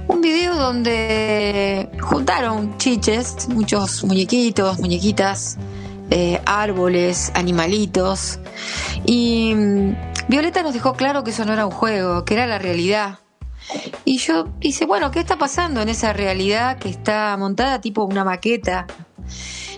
[0.07, 5.59] Un video donde juntaron chiches, muchos muñequitos, muñequitas,
[6.11, 8.39] eh, árboles, animalitos.
[9.05, 9.97] Y mm,
[10.29, 13.19] Violeta nos dejó claro que eso no era un juego, que era la realidad.
[14.07, 18.25] Y yo dice, bueno, ¿qué está pasando en esa realidad que está montada tipo una
[18.25, 18.87] maqueta?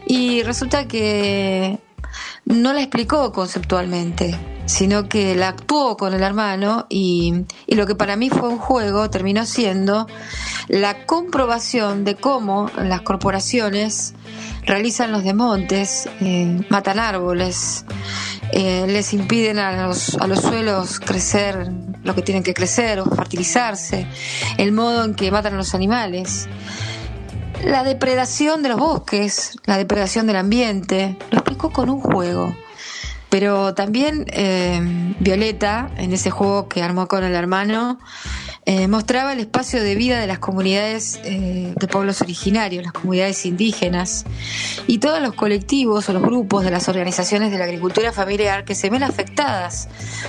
[0.06, 1.78] Y resulta que
[2.44, 4.36] no la explicó conceptualmente,
[4.66, 9.10] sino que la actuó con el hermano y, lo que para mí fue un juego
[9.10, 10.06] terminó siendo
[10.68, 14.14] la comprobación de cómo las corporaciones
[14.64, 17.84] realizan los desmontes, eh, matan árboles,
[18.52, 21.70] eh, les impiden a los, a los suelos crecer
[22.02, 24.06] lo que tienen que crecer o fertilizarse,
[24.56, 26.48] el modo en que matan a los animales,
[27.64, 32.54] la depredación de los bosques, la depredación del ambiente, lo explicó con un juego.
[33.28, 34.80] Pero también eh,
[35.20, 38.00] Violeta, en ese juego que armó con el hermano,
[38.66, 43.46] eh, mostraba el espacio de vida de las comunidades eh, de pueblos originarios, las comunidades
[43.46, 44.26] indígenas
[44.86, 48.74] y todos los colectivos o los grupos de las organizaciones de la agricultura familiar que
[48.74, 49.88] se ven afectadas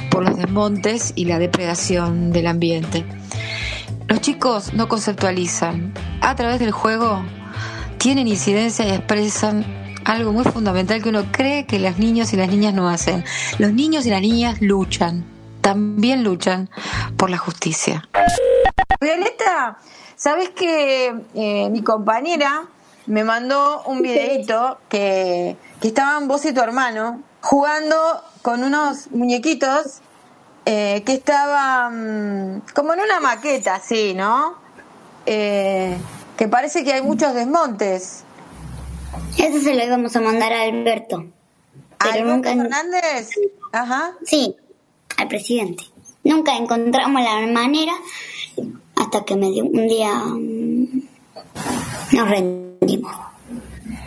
[0.09, 3.03] por los desmontes y la depredación del ambiente.
[4.11, 5.93] Los chicos no conceptualizan.
[6.19, 7.23] A través del juego
[7.97, 9.63] tienen incidencia y expresan
[10.03, 13.23] algo muy fundamental que uno cree que los niños y las niñas no hacen.
[13.57, 15.23] Los niños y las niñas luchan,
[15.61, 16.69] también luchan
[17.15, 18.09] por la justicia.
[18.99, 19.77] Violeta,
[20.17, 22.65] ¿sabes que eh, mi compañera
[23.05, 27.95] me mandó un videito que, que estaban vos y tu hermano jugando
[28.41, 30.01] con unos muñequitos
[30.65, 34.55] eh, que estaban como en una maqueta, así, ¿no?
[35.25, 35.97] Eh,
[36.37, 38.23] que parece que hay muchos desmontes.
[39.37, 41.25] Eso se lo íbamos a mandar a Alberto.
[41.99, 42.49] Pero ¿Alberto nunca.
[42.55, 43.29] Fernández?
[43.71, 44.11] Ajá.
[44.25, 44.55] Sí,
[45.17, 45.83] al presidente.
[46.23, 47.93] Nunca encontramos la manera
[48.95, 50.13] hasta que me dio un día.
[50.13, 51.01] mm,
[52.13, 53.15] Nos rendimos.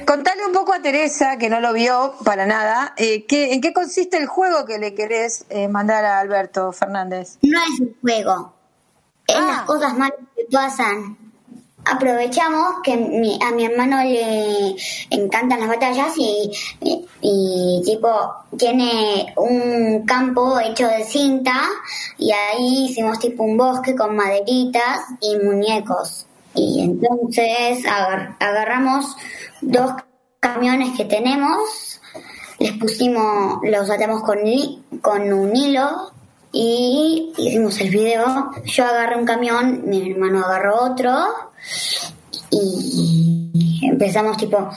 [0.06, 3.72] Contale un poco a Teresa, que no lo vio para nada, eh, ¿qué- ¿en qué
[3.72, 7.38] consiste el juego que le querés eh, mandar a Alberto Fernández?
[7.42, 8.52] No es un juego.
[9.26, 11.16] Es las cosas malas que pasan.
[11.86, 14.74] Aprovechamos que mi- a mi hermano le
[15.10, 16.50] encantan las batallas y,
[16.80, 18.08] y, y, tipo
[18.56, 21.54] tiene un campo hecho de cinta
[22.18, 26.23] y ahí hicimos tipo un bosque con maderitas y muñecos.
[26.54, 29.16] Y entonces agar- agarramos
[29.60, 29.92] dos
[30.40, 32.00] camiones que tenemos,
[32.58, 34.38] les pusimos, los atamos con,
[35.00, 36.12] con un hilo
[36.52, 38.50] y hicimos el video.
[38.64, 41.12] Yo agarré un camión, mi hermano agarró otro
[42.50, 44.68] y empezamos tipo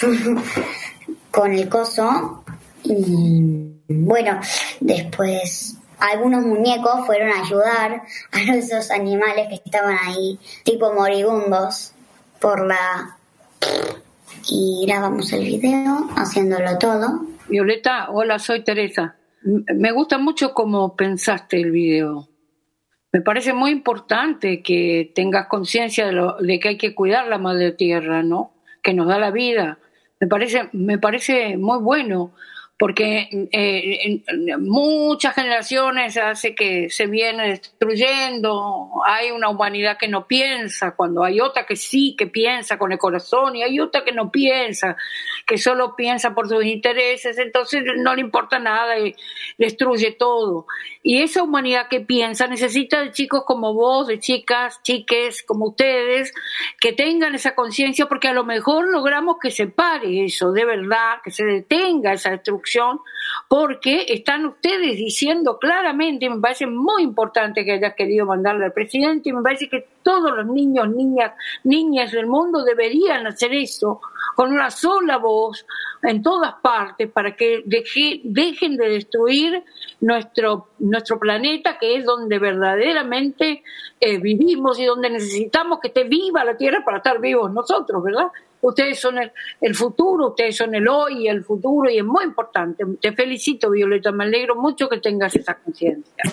[1.30, 2.44] con el coso
[2.84, 4.38] y bueno,
[4.80, 5.76] después
[6.10, 8.02] algunos muñecos fueron a ayudar
[8.32, 11.92] a esos animales que estaban ahí, tipo moribundos,
[12.40, 13.16] por la...
[14.46, 17.22] Y grabamos el video haciéndolo todo.
[17.48, 19.16] Violeta, hola, soy Teresa.
[19.42, 22.28] Me gusta mucho cómo pensaste el video.
[23.10, 27.72] Me parece muy importante que tengas conciencia de, de que hay que cuidar la madre
[27.72, 28.52] tierra, ¿no?
[28.82, 29.78] Que nos da la vida.
[30.20, 32.32] Me parece, me parece muy bueno
[32.76, 34.22] porque eh,
[34.58, 41.40] muchas generaciones hace que se viene destruyendo, hay una humanidad que no piensa, cuando hay
[41.40, 44.96] otra que sí, que piensa con el corazón, y hay otra que no piensa,
[45.46, 49.14] que solo piensa por sus intereses, entonces no le importa nada y
[49.56, 50.66] destruye todo.
[51.00, 56.34] Y esa humanidad que piensa necesita de chicos como vos, de chicas, chiques como ustedes,
[56.80, 61.18] que tengan esa conciencia, porque a lo mejor logramos que se pare eso, de verdad,
[61.22, 62.63] que se detenga esa destrucción,
[63.48, 69.32] porque están ustedes diciendo claramente, me parece muy importante que hayas querido mandarle al presidente,
[69.32, 71.32] me parece que todos los niños, niñas,
[71.64, 74.00] niñas del mundo deberían hacer eso
[74.34, 75.64] con una sola voz
[76.02, 79.62] en todas partes para que deje- dejen de destruir
[80.00, 83.62] nuestro, nuestro planeta, que es donde verdaderamente
[84.00, 88.26] eh, vivimos y donde necesitamos que esté viva la Tierra para estar vivos nosotros, ¿verdad?
[88.60, 89.30] Ustedes son el,
[89.60, 92.84] el futuro, ustedes son el hoy y el futuro y es muy importante.
[93.00, 96.24] Te felicito, Violeta, me alegro mucho que tengas esa conciencia.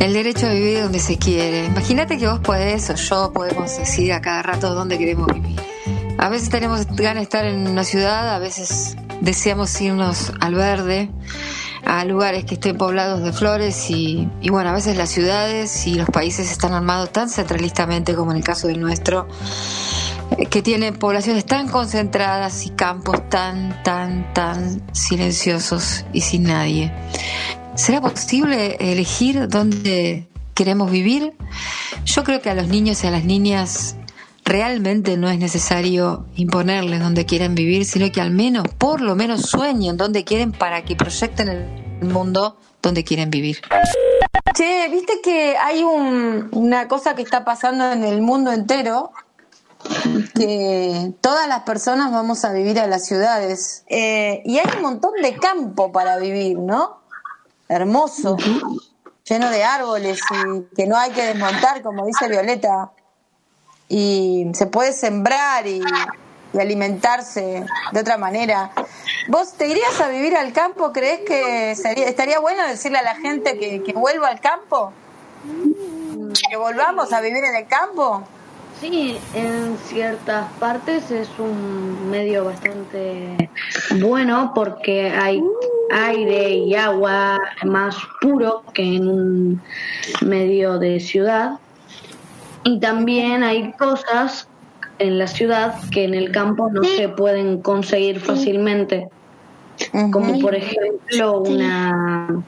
[0.00, 1.66] El derecho a vivir donde se quiere.
[1.66, 5.60] Imagínate que vos podés o yo podemos decir a cada rato dónde queremos vivir.
[6.18, 11.10] A veces tenemos ganas de estar en una ciudad, a veces deseamos irnos al verde,
[11.84, 15.94] a lugares que estén poblados de flores y, y bueno, a veces las ciudades y
[15.94, 19.26] los países están armados tan centralistamente como en el caso del nuestro,
[20.36, 26.92] eh, que tienen poblaciones tan concentradas y campos tan, tan, tan silenciosos y sin nadie.
[27.78, 31.32] ¿Será posible elegir dónde queremos vivir?
[32.04, 33.94] Yo creo que a los niños y a las niñas
[34.44, 39.42] realmente no es necesario imponerles dónde quieren vivir, sino que al menos, por lo menos
[39.42, 43.58] sueñen dónde quieren para que proyecten el mundo donde quieren vivir.
[44.54, 49.12] Che, viste que hay un- una cosa que está pasando en el mundo entero,
[50.34, 55.12] que todas las personas vamos a vivir a las ciudades Eh, y hay un montón
[55.22, 56.98] de campo para vivir, ¿no?
[57.68, 58.36] Hermoso,
[59.24, 62.92] lleno de árboles y que no hay que desmontar, como dice Violeta,
[63.88, 65.82] y se puede sembrar y,
[66.52, 68.70] y alimentarse de otra manera.
[69.28, 70.92] ¿Vos te irías a vivir al campo?
[70.92, 74.92] ¿Crees que sería, estaría bueno decirle a la gente que, que vuelva al campo?
[76.50, 78.26] ¿Que volvamos a vivir en el campo?
[78.80, 83.50] Sí, en ciertas partes es un medio bastante
[83.98, 85.42] bueno porque hay
[85.90, 89.62] aire y agua más puro que en un
[90.24, 91.58] medio de ciudad.
[92.62, 94.48] Y también hay cosas
[95.00, 99.08] en la ciudad que en el campo no se pueden conseguir fácilmente.
[100.12, 102.44] Como por ejemplo una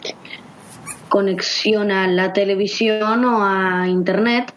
[1.09, 4.53] conexión a la televisión o a internet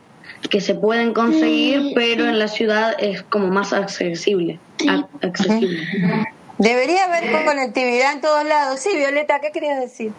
[0.50, 4.60] que se pueden conseguir, pero en la ciudad es como más accesible.
[4.80, 5.88] ac- accesible.
[6.58, 8.80] Debería haber conectividad en todos lados.
[8.80, 10.12] Sí, Violeta, ¿qué querías decir?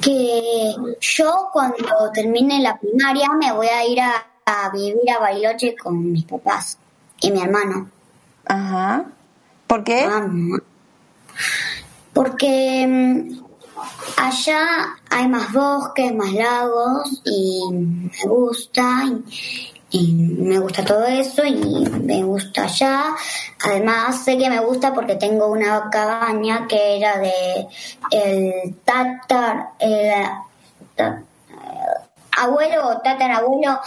[0.00, 4.12] que yo cuando termine la primaria me voy a ir a,
[4.46, 6.78] a vivir a Bariloche con mis papás
[7.20, 7.90] y mi hermano.
[8.46, 9.04] Ajá.
[9.66, 10.06] ¿Por qué?
[12.12, 13.42] porque mm,
[14.16, 19.04] allá hay más bosques, más lagos y me gusta
[19.90, 23.04] y, me gusta todo eso y me gusta allá.
[23.64, 27.66] Además sé que me gusta porque tengo una cabaña que era de
[28.10, 30.12] el tatar, el
[32.38, 33.80] abuelo o tatarabuelo,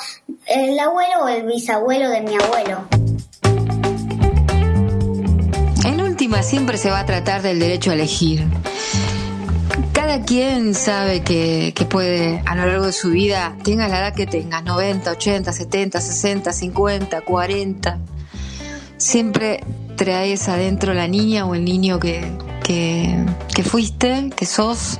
[0.45, 2.85] el abuelo o el bisabuelo de mi abuelo.
[5.85, 8.45] En última, siempre se va a tratar del derecho a elegir.
[10.05, 14.13] Cada quien sabe que, que puede a lo largo de su vida, tenga la edad
[14.13, 17.97] que tenga, 90, 80, 70, 60, 50, 40,
[18.97, 19.63] siempre
[19.95, 22.23] traes adentro la niña o el niño que,
[22.63, 23.17] que,
[23.55, 24.99] que fuiste, que sos,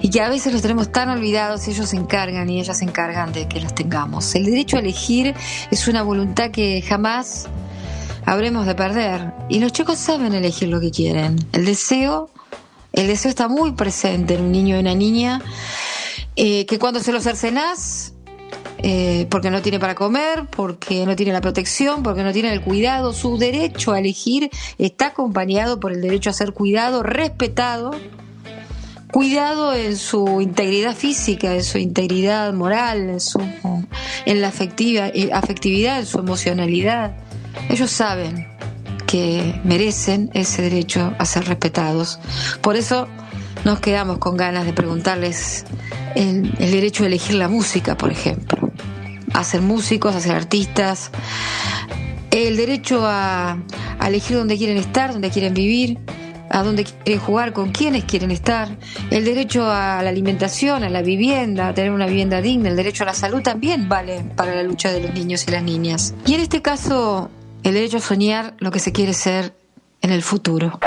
[0.00, 3.32] y que a veces los tenemos tan olvidados, ellos se encargan y ellas se encargan
[3.32, 4.34] de que los tengamos.
[4.34, 5.34] El derecho a elegir
[5.70, 7.48] es una voluntad que jamás
[8.26, 9.32] habremos de perder.
[9.48, 11.36] Y los chicos saben elegir lo que quieren.
[11.52, 12.28] El deseo,
[12.94, 15.42] el deseo está muy presente en un niño y una niña,
[16.36, 18.14] eh, que cuando se lo cercenás,
[18.78, 22.60] eh, porque no tiene para comer, porque no tiene la protección, porque no tiene el
[22.60, 27.92] cuidado, su derecho a elegir está acompañado por el derecho a ser cuidado, respetado,
[29.10, 33.40] cuidado en su integridad física, en su integridad moral, en, su,
[34.26, 37.16] en la afectiva, eh, afectividad, en su emocionalidad.
[37.70, 38.46] Ellos saben
[39.14, 42.18] que merecen ese derecho a ser respetados.
[42.60, 43.06] Por eso
[43.64, 45.66] nos quedamos con ganas de preguntarles
[46.16, 48.72] el, el derecho a elegir la música, por ejemplo,
[49.32, 51.12] a ser músicos, a ser artistas,
[52.32, 53.62] el derecho a,
[54.00, 56.00] a elegir dónde quieren estar, dónde quieren vivir,
[56.50, 58.76] a dónde quieren jugar, con quiénes quieren estar,
[59.12, 63.04] el derecho a la alimentación, a la vivienda, a tener una vivienda digna, el derecho
[63.04, 66.14] a la salud también vale para la lucha de los niños y las niñas.
[66.26, 67.30] Y en este caso,
[67.64, 69.54] el derecho a soñar lo que se quiere ser
[70.02, 70.78] en el futuro.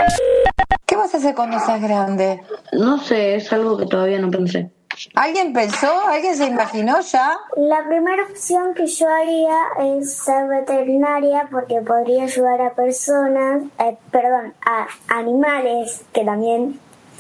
[0.86, 2.42] ¿Qué vas a hacer cuando seas grande?
[2.72, 4.70] No sé, es algo que todavía no pensé.
[5.16, 6.08] ¿Alguien pensó?
[6.08, 7.38] ¿Alguien se imaginó ya?
[7.56, 9.58] La primera opción que yo haría
[9.98, 16.80] es ser veterinaria porque podría ayudar a personas, eh, perdón, a animales que también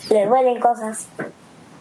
[0.09, 1.07] les duelen cosas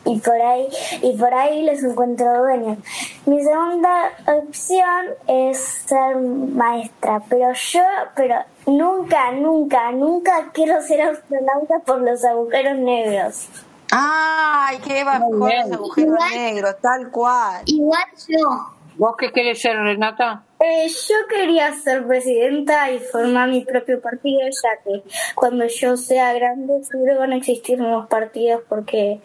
[0.06, 0.68] y por ahí
[1.02, 2.78] y por ahí les encuentro dueños.
[3.26, 7.82] Mi segunda opción es ser maestra, pero yo,
[8.14, 8.36] pero
[8.66, 13.48] nunca, nunca, nunca quiero ser astronauta por los agujeros negros.
[13.90, 17.62] Ay, qué bajón los agujeros negros, tal cual.
[17.66, 18.76] Igual yo.
[18.96, 20.42] ¿Vos qué querés ser, Renata?
[20.68, 25.02] Eh, yo quería ser presidenta y formar mi propio partido, ya que
[25.36, 29.20] cuando yo sea grande seguro van a existir nuevos partidos porque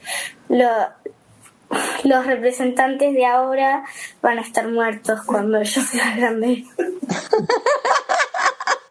[0.50, 0.90] lo-
[2.04, 3.84] los representantes de ahora
[4.22, 6.64] van a estar muertos cuando yo sea grande.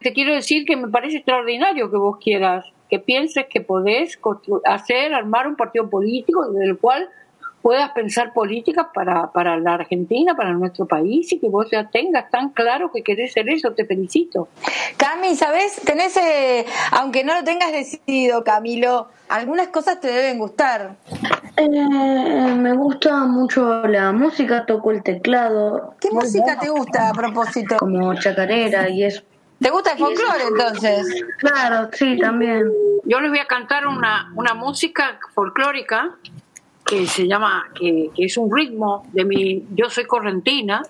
[0.01, 4.19] Te quiero decir que me parece extraordinario que vos quieras, que pienses que podés
[4.65, 7.07] hacer, armar un partido político del cual
[7.61, 12.29] puedas pensar políticas para, para la Argentina, para nuestro país y que vos ya tengas
[12.29, 14.49] tan claro que querés ser eso, te felicito.
[14.97, 15.81] Cami, ¿sabes?
[15.85, 20.95] Tenés, eh, aunque no lo tengas decidido, Camilo, algunas cosas te deben gustar.
[21.57, 25.95] Eh, me gusta mucho la música, toco el teclado.
[25.99, 27.77] ¿Qué música te gusta a propósito?
[27.77, 29.23] Como chacarera y eso.
[29.59, 31.23] ¿Te gusta el folclore entonces?
[31.37, 32.63] Claro, sí, también.
[33.03, 36.17] Yo les voy a cantar una, una música folclórica
[36.91, 40.81] que se llama, que, es un ritmo de mi, yo soy correntina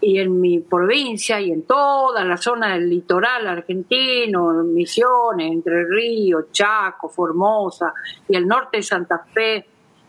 [0.00, 6.46] y en mi provincia y en toda la zona del litoral argentino, Misiones, Entre Ríos,
[6.50, 7.92] Chaco, Formosa
[8.26, 9.66] y el norte de Santa Fe,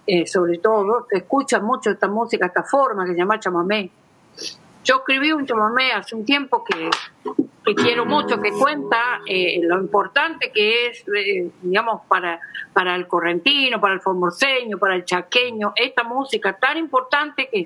[0.08, 3.92] eh, sobre todo, se escucha mucho esta música, esta forma que se llama chamamé.
[4.84, 6.90] Yo escribí un chamamé hace un tiempo que,
[7.76, 12.40] quiero mucho, que cuenta eh, lo importante que es, eh, digamos, para,
[12.74, 17.66] para el correntino, para el formoseño, para el chaqueño, esta música tan importante que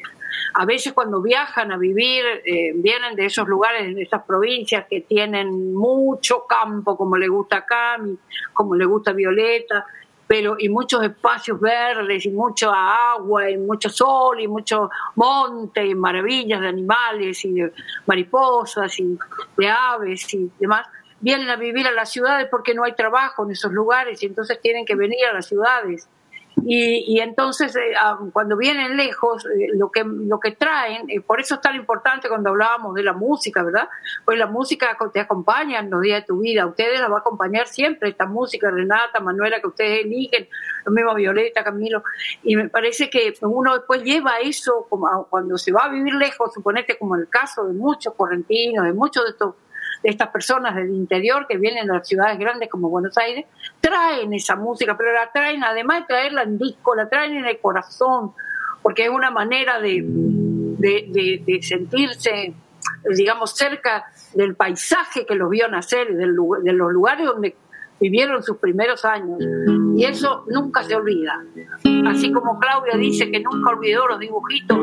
[0.53, 5.01] a veces cuando viajan a vivir, eh, vienen de esos lugares, de esas provincias que
[5.01, 8.18] tienen mucho campo, como le gusta a Cami,
[8.53, 9.86] como le gusta Violeta,
[10.28, 15.96] pero y muchos espacios verdes y mucha agua y mucho sol y mucho monte y
[15.96, 17.72] maravillas de animales y de
[18.06, 19.18] mariposas y
[19.58, 20.86] de aves y demás
[21.20, 24.60] vienen a vivir a las ciudades porque no hay trabajo en esos lugares y entonces
[24.62, 26.08] tienen que venir a las ciudades
[26.66, 27.93] y, y entonces eh,
[28.34, 32.28] cuando vienen lejos eh, lo que lo que traen eh, por eso es tan importante
[32.30, 33.88] cuando hablábamos de la música verdad
[34.26, 37.20] pues la música te acompaña en los días de tu vida ustedes la va a
[37.20, 40.47] acompañar siempre esta música Renata Manuela que ustedes eligen
[40.86, 42.03] lo mismo Violeta Camilo
[42.43, 46.14] y me parece que uno después lleva eso como a- cuando se va a vivir
[46.16, 49.55] lejos suponete como el caso de muchos correntinos de muchos de estos
[50.04, 53.45] estas personas del interior que vienen de las ciudades grandes como Buenos Aires,
[53.80, 57.60] traen esa música, pero la traen, además de traerla en disco, la traen en el
[57.60, 58.32] corazón,
[58.82, 62.54] porque es una manera de, de, de- sentirse,
[63.16, 67.56] digamos, cerca del paisaje que los vio nacer, del de los lugares donde
[68.00, 69.39] vivieron sus primeros años.
[69.95, 71.43] Y eso nunca se olvida.
[72.08, 74.78] Así como Claudia dice que nunca olvidó los dibujitos,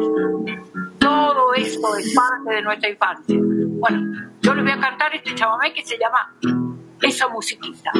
[0.98, 3.38] todo esto es parte de nuestra infancia.
[3.86, 6.34] Bueno, yo les voy a cantar este chamamé que se llama
[7.02, 7.92] Esa musiquita.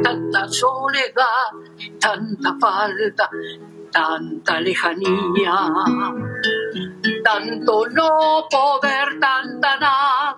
[0.00, 1.50] Tanta soledad,
[1.98, 3.30] tanta falta,
[3.90, 5.54] tanta lejanía,
[7.24, 10.36] tanto no poder, tanta nada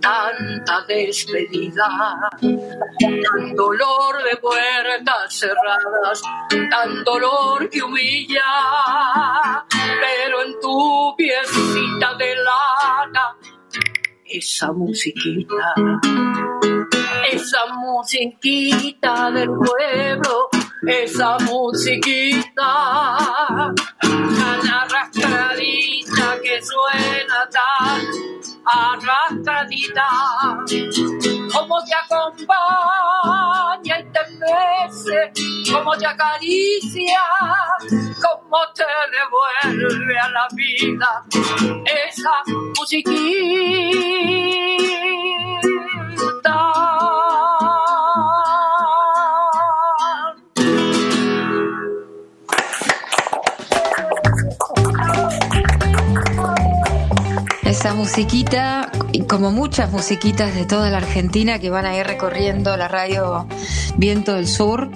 [0.00, 6.22] tanta despedida, tan dolor de puertas cerradas,
[6.70, 8.42] tan dolor que humilla,
[10.00, 13.36] pero en tu piecita de lana,
[14.24, 15.74] esa musiquita,
[17.30, 20.48] esa musiquita del pueblo,
[20.86, 22.72] esa musiquita
[24.00, 30.08] tan arrastradita que suena tan arrastradita,
[31.52, 35.32] como te acompaña y te mece,
[35.72, 37.20] como te acaricia,
[37.80, 41.24] como te devuelve a la vida
[42.08, 42.32] esa
[42.76, 43.35] musiquita.
[57.86, 58.90] Esa musiquita,
[59.28, 63.46] como muchas musiquitas de toda la Argentina que van a ir recorriendo la radio
[63.96, 64.90] Viento del Sur,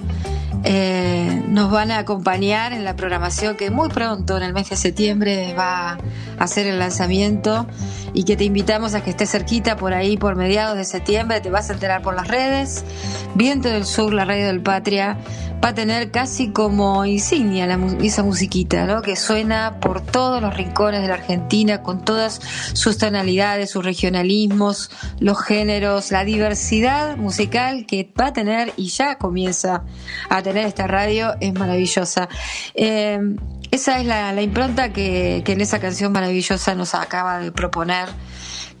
[0.63, 4.75] eh, nos van a acompañar en la programación que muy pronto, en el mes de
[4.75, 5.97] septiembre, va a
[6.37, 7.67] hacer el lanzamiento
[8.13, 11.49] y que te invitamos a que estés cerquita por ahí, por mediados de septiembre, te
[11.49, 12.83] vas a enterar por las redes.
[13.35, 15.17] Viento del Sur, la radio del Patria,
[15.63, 19.01] va a tener casi como insignia la esa musiquita, ¿no?
[19.01, 22.41] Que suena por todos los rincones de la Argentina, con todas
[22.73, 24.89] sus tonalidades, sus regionalismos,
[25.19, 29.83] los géneros, la diversidad musical que va a tener y ya comienza
[30.29, 32.29] a tener esta radio es maravillosa.
[32.75, 33.19] Eh,
[33.71, 38.09] esa es la, la impronta que, que en esa canción maravillosa nos acaba de proponer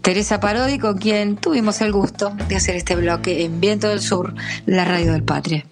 [0.01, 4.33] Teresa Parodi, con quien tuvimos el gusto de hacer este bloque en Viento del Sur,
[4.65, 5.65] la radio del Patria.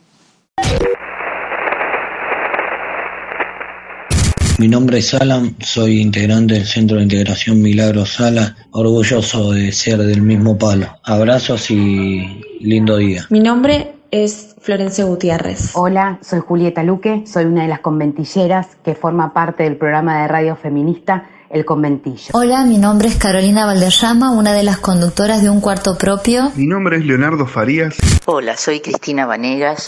[4.60, 10.00] Mi nombre es Alan, soy integrante del Centro de Integración Milagro Sala, orgulloso de ser
[10.00, 11.00] del mismo palo.
[11.04, 13.26] Abrazos y lindo día.
[13.30, 15.72] Mi nombre es Florencia Gutiérrez.
[15.74, 20.28] Hola, soy Julieta Luque, soy una de las conventilleras que forma parte del programa de
[20.28, 22.32] radio feminista El Conventillo.
[22.34, 26.52] Hola, mi nombre es Carolina Valderrama, una de las conductoras de Un Cuarto Propio.
[26.56, 27.96] Mi nombre es Leonardo Farías.
[28.26, 29.86] Hola, soy Cristina Vanegas.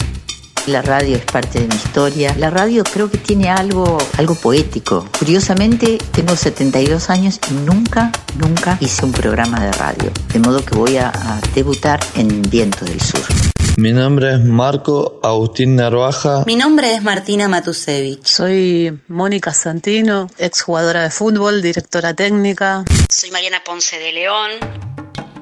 [0.66, 2.36] La radio es parte de mi historia.
[2.38, 5.08] La radio creo que tiene algo, algo poético.
[5.18, 10.10] Curiosamente, tengo 72 años y nunca, nunca hice un programa de radio.
[10.32, 13.22] De modo que voy a, a debutar en Viento del Sur.
[13.78, 16.44] Mi nombre es Marco Agustín Narvaja.
[16.46, 18.26] Mi nombre es Martina Matusevich.
[18.26, 22.84] Soy Mónica Santino, exjugadora de fútbol, directora técnica.
[23.08, 24.50] Soy Mariana Ponce de León.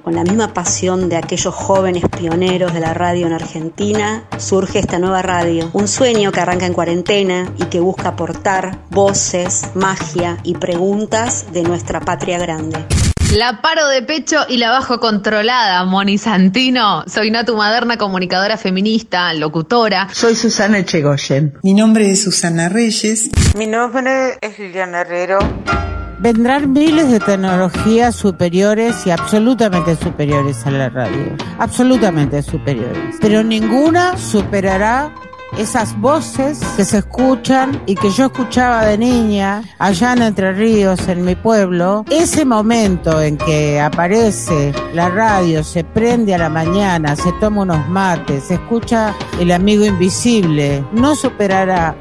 [0.04, 4.98] Con la misma pasión de aquellos jóvenes pioneros de la radio en Argentina, surge esta
[5.00, 5.68] nueva radio.
[5.72, 11.62] Un sueño que arranca en cuarentena y que busca aportar voces, magia y preguntas de
[11.62, 12.86] nuestra patria grande.
[13.36, 17.04] La paro de pecho y la bajo controlada, Moni Santino.
[17.06, 20.08] Soy Natu Maderna, comunicadora feminista, locutora.
[20.12, 21.56] Soy Susana Echegoyen.
[21.62, 23.30] Mi nombre es Susana Reyes.
[23.56, 25.38] Mi nombre es Liliana Herrero.
[26.18, 31.36] Vendrán miles de tecnologías superiores y absolutamente superiores a la radio.
[31.60, 33.14] Absolutamente superiores.
[33.20, 35.14] Pero ninguna superará
[35.58, 41.08] esas voces que se escuchan y que yo escuchaba de niña allá en Entre Ríos,
[41.08, 47.16] en mi pueblo, ese momento en que aparece la radio, se prende a la mañana,
[47.16, 51.94] se toma unos mates, se escucha el amigo invisible, no superará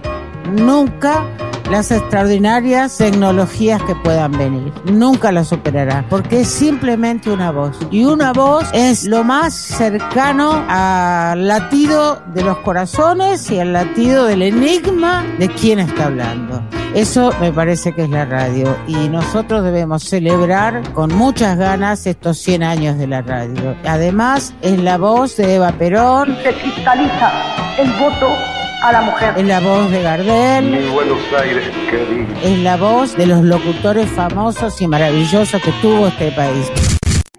[0.51, 1.23] nunca
[1.69, 4.73] las extraordinarias tecnologías que puedan venir.
[4.85, 7.77] Nunca la superará, porque es simplemente una voz.
[7.91, 14.25] Y una voz es lo más cercano al latido de los corazones y al latido
[14.25, 16.61] del enigma de quién está hablando.
[16.95, 22.39] Eso me parece que es la radio y nosotros debemos celebrar con muchas ganas estos
[22.39, 23.75] 100 años de la radio.
[23.85, 26.35] Además, es la voz de Eva Perón.
[26.41, 27.31] Se cristaliza
[27.77, 29.33] el voto a la mujer.
[29.37, 30.65] Es la voz de Gardel.
[30.71, 32.27] Mi Buenos Aires, querido.
[32.43, 36.71] Es la voz de los locutores famosos y maravillosos que tuvo este país.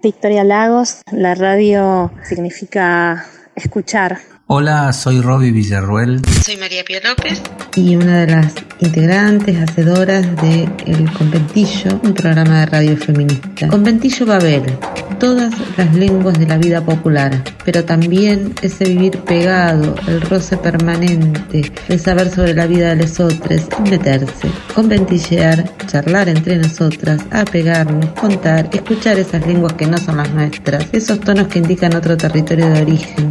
[0.01, 3.25] Victoria Lagos, la radio significa
[3.55, 4.17] escuchar.
[4.53, 6.19] Hola, soy Robbie Villarruel.
[6.43, 7.41] Soy María Pía López.
[7.73, 13.69] Y una de las integrantes, hacedoras de El Conventillo, un programa de radio feminista.
[13.69, 14.77] Conventillo va a haber
[15.19, 21.71] todas las lenguas de la vida popular, pero también ese vivir pegado, el roce permanente,
[21.87, 28.69] el saber sobre la vida de los otros, meterse, conventillear, charlar entre nosotras, apegarnos, contar,
[28.73, 32.81] escuchar esas lenguas que no son las nuestras, esos tonos que indican otro territorio de
[32.81, 33.29] origen.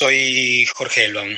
[0.00, 1.30] Soy Jorge Elbaum.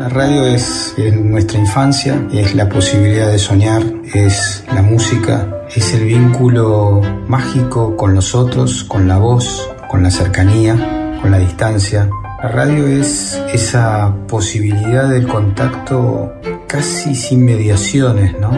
[0.00, 6.06] La radio es, nuestra infancia, es la posibilidad de soñar, es la música, es el
[6.06, 12.10] vínculo mágico con los otros, con la voz, con la cercanía, con la distancia.
[12.42, 16.32] La radio es esa posibilidad del contacto
[16.66, 18.50] casi sin mediaciones, ¿no?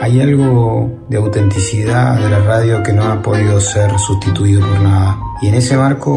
[0.00, 5.18] Hay algo de autenticidad de la radio que no ha podido ser sustituido por nada.
[5.42, 6.16] Y en ese marco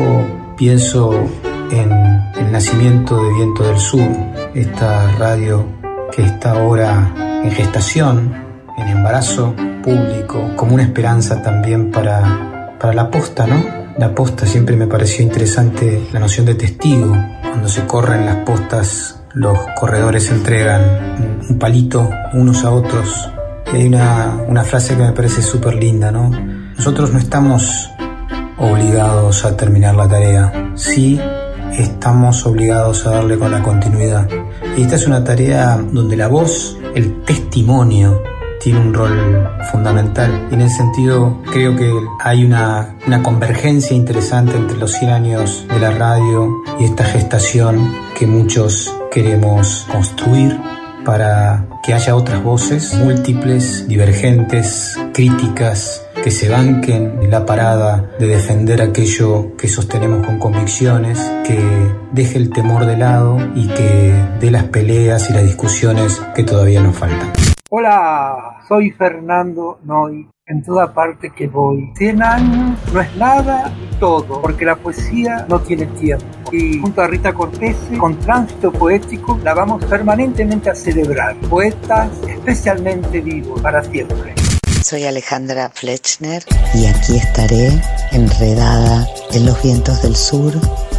[0.55, 1.27] pienso
[1.71, 1.91] en
[2.37, 4.07] el nacimiento de Viento del Sur,
[4.53, 5.65] esta radio
[6.11, 7.13] que está ahora
[7.43, 8.33] en gestación,
[8.77, 9.53] en embarazo
[9.83, 13.63] público, como una esperanza también para, para la posta, ¿no?
[13.97, 17.15] La posta siempre me pareció interesante la noción de testigo.
[17.41, 23.29] Cuando se corren las postas, los corredores entregan un palito unos a otros
[23.73, 26.29] y hay una, una frase que me parece súper linda, ¿no?
[26.29, 27.89] Nosotros no estamos
[28.57, 31.19] obligados a terminar la tarea, sí
[31.77, 34.27] estamos obligados a darle con la continuidad.
[34.77, 38.21] Y esta es una tarea donde la voz, el testimonio,
[38.59, 40.47] tiene un rol fundamental.
[40.51, 45.65] Y en ese sentido creo que hay una, una convergencia interesante entre los 100 años
[45.67, 50.59] de la radio y esta gestación que muchos queremos construir
[51.09, 58.79] para que haya otras voces múltiples, divergentes, críticas, que se banquen la parada de defender
[58.79, 61.57] aquello que sostenemos con convicciones, que
[62.11, 66.83] deje el temor de lado y que dé las peleas y las discusiones que todavía
[66.83, 67.33] nos faltan.
[67.71, 70.29] Hola, soy Fernando Noy.
[70.45, 71.91] En toda parte que voy.
[71.95, 76.25] 100 años no es nada todo, porque la poesía no tiene tiempo.
[76.51, 81.35] Y junto a Rita Cortés, con tránsito poético, la vamos permanentemente a celebrar.
[81.41, 84.33] Poetas especialmente vivos para siempre.
[84.83, 86.43] Soy Alejandra Fletchner
[86.73, 87.69] y aquí estaré
[88.11, 90.53] enredada en los vientos del sur,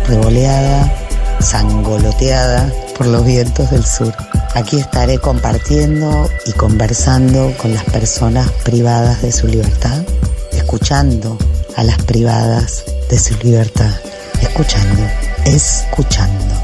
[0.07, 0.93] revoleada,
[1.41, 4.15] sangoloteada por los vientos del sur.
[4.55, 10.05] Aquí estaré compartiendo y conversando con las personas privadas de su libertad,
[10.53, 11.37] escuchando
[11.77, 13.93] a las privadas de su libertad,
[14.41, 15.03] escuchando,
[15.47, 16.55] escuchando,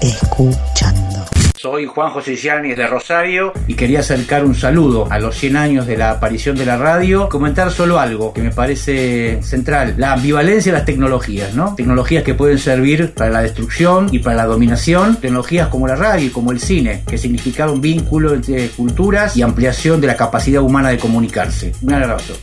[0.00, 1.24] escuchando.
[1.56, 5.86] Soy Juan José Gianni de Rosario y quería acercar un saludo a los 100 años
[5.86, 7.30] de la aparición de la radio.
[7.30, 11.74] Comentar solo algo que me parece central: la ambivalencia de las tecnologías, ¿no?
[11.74, 15.16] Tecnologías que pueden servir para la destrucción y para la dominación.
[15.16, 20.02] Tecnologías como la radio y como el cine, que significaron vínculo entre culturas y ampliación
[20.02, 21.72] de la capacidad humana de comunicarse.
[21.80, 22.34] Un abrazo.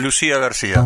[0.00, 0.84] Lucía García.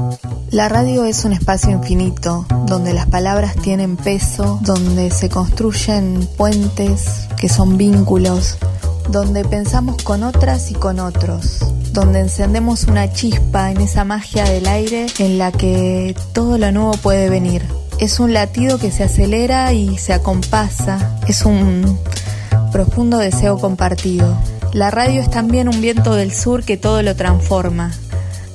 [0.51, 7.29] La radio es un espacio infinito, donde las palabras tienen peso, donde se construyen puentes
[7.39, 8.57] que son vínculos,
[9.09, 11.59] donde pensamos con otras y con otros,
[11.93, 16.93] donde encendemos una chispa en esa magia del aire en la que todo lo nuevo
[16.93, 17.62] puede venir.
[18.01, 21.99] Es un latido que se acelera y se acompasa, es un
[22.73, 24.37] profundo deseo compartido.
[24.73, 27.93] La radio es también un viento del sur que todo lo transforma,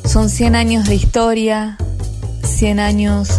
[0.10, 1.78] son 100 años de historia,
[2.44, 3.30] 100 años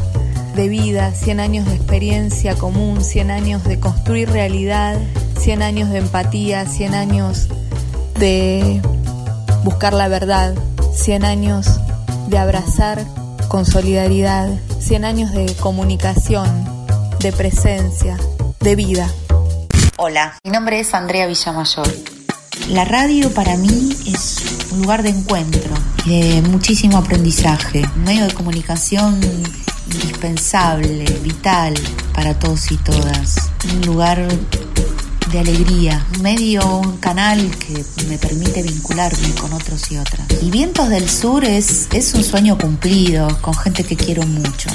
[0.54, 4.96] de vida, 100 años de experiencia común, 100 años de construir realidad,
[5.40, 7.48] 100 años de empatía, 100 años
[8.20, 8.80] de
[9.64, 10.54] buscar la verdad,
[10.94, 11.66] 100 años
[12.28, 13.04] de abrazar
[13.48, 14.48] con solidaridad,
[14.78, 16.46] 100 años de comunicación,
[17.18, 18.16] de presencia,
[18.60, 19.10] de vida.
[19.96, 21.92] Hola, mi nombre es Andrea Villamayor.
[22.68, 28.34] La radio para mí es un lugar de encuentro de muchísimo aprendizaje, un medio de
[28.34, 29.20] comunicación
[29.92, 31.74] indispensable, vital
[32.14, 34.26] para todos y todas, un lugar
[35.30, 40.26] de alegría, un medio, un canal que me permite vincularme con otros y otras.
[40.42, 44.70] Y Vientos del Sur es, es un sueño cumplido, con gente que quiero mucho,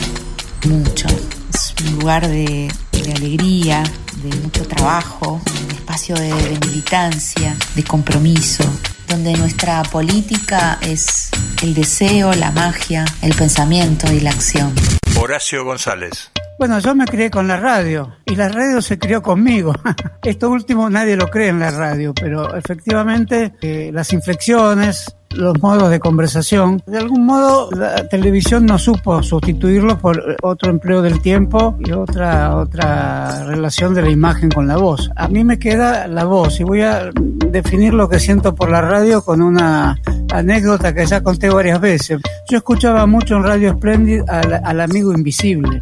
[0.68, 1.08] mucho.
[1.54, 2.72] Es un lugar de,
[3.16, 3.84] alegría,
[4.24, 6.34] de mucho trabajo, un espacio de
[6.66, 8.64] militancia, de compromiso,
[9.16, 11.30] donde nuestra política es
[11.63, 14.76] el deseo, la magia, el pensamiento y la acción.
[15.18, 16.32] Horacio González.
[16.58, 19.74] Bueno, yo me crié con la radio y la radio se crió conmigo.
[20.24, 25.89] Esto último nadie lo cree en la radio, pero efectivamente eh, las inflexiones, los modos
[25.89, 26.82] de conversación.
[26.86, 32.56] De algún modo la televisión no supo sustituirlo por otro empleo del tiempo y otra
[32.56, 35.12] otra relación de la imagen con la voz.
[35.18, 37.10] A mí me queda la voz y voy a
[37.51, 39.99] definir lo que siento por la radio con una
[40.32, 42.22] anécdota que ya conté varias veces.
[42.49, 45.82] Yo escuchaba mucho en Radio Splendid al, al amigo invisible.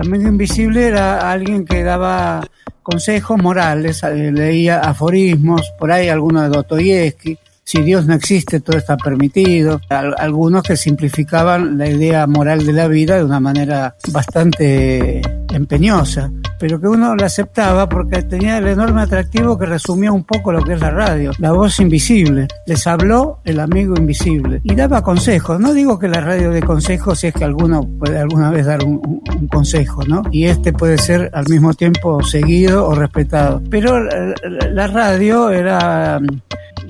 [0.00, 2.42] El amigo invisible era alguien que daba
[2.82, 8.96] consejos morales, leía aforismos, por ahí alguno de Dostoyevsky si Dios no existe, todo está
[8.96, 9.80] permitido.
[9.88, 15.20] Algunos que simplificaban la idea moral de la vida de una manera bastante
[15.52, 16.30] empeñosa.
[16.58, 20.62] pero que uno la aceptaba porque tenía el enorme atractivo que resumía un poco lo
[20.62, 22.48] que es la radio, la voz invisible.
[22.66, 25.58] Les habló el amigo invisible y daba consejos.
[25.58, 28.84] No digo que la radio de consejos si es que alguno puede alguna vez dar
[28.84, 29.00] un,
[29.50, 30.22] consejo, ¿no?
[30.30, 33.62] Y este puede ser al mismo tiempo seguido o respetado.
[33.70, 36.20] Pero la radio era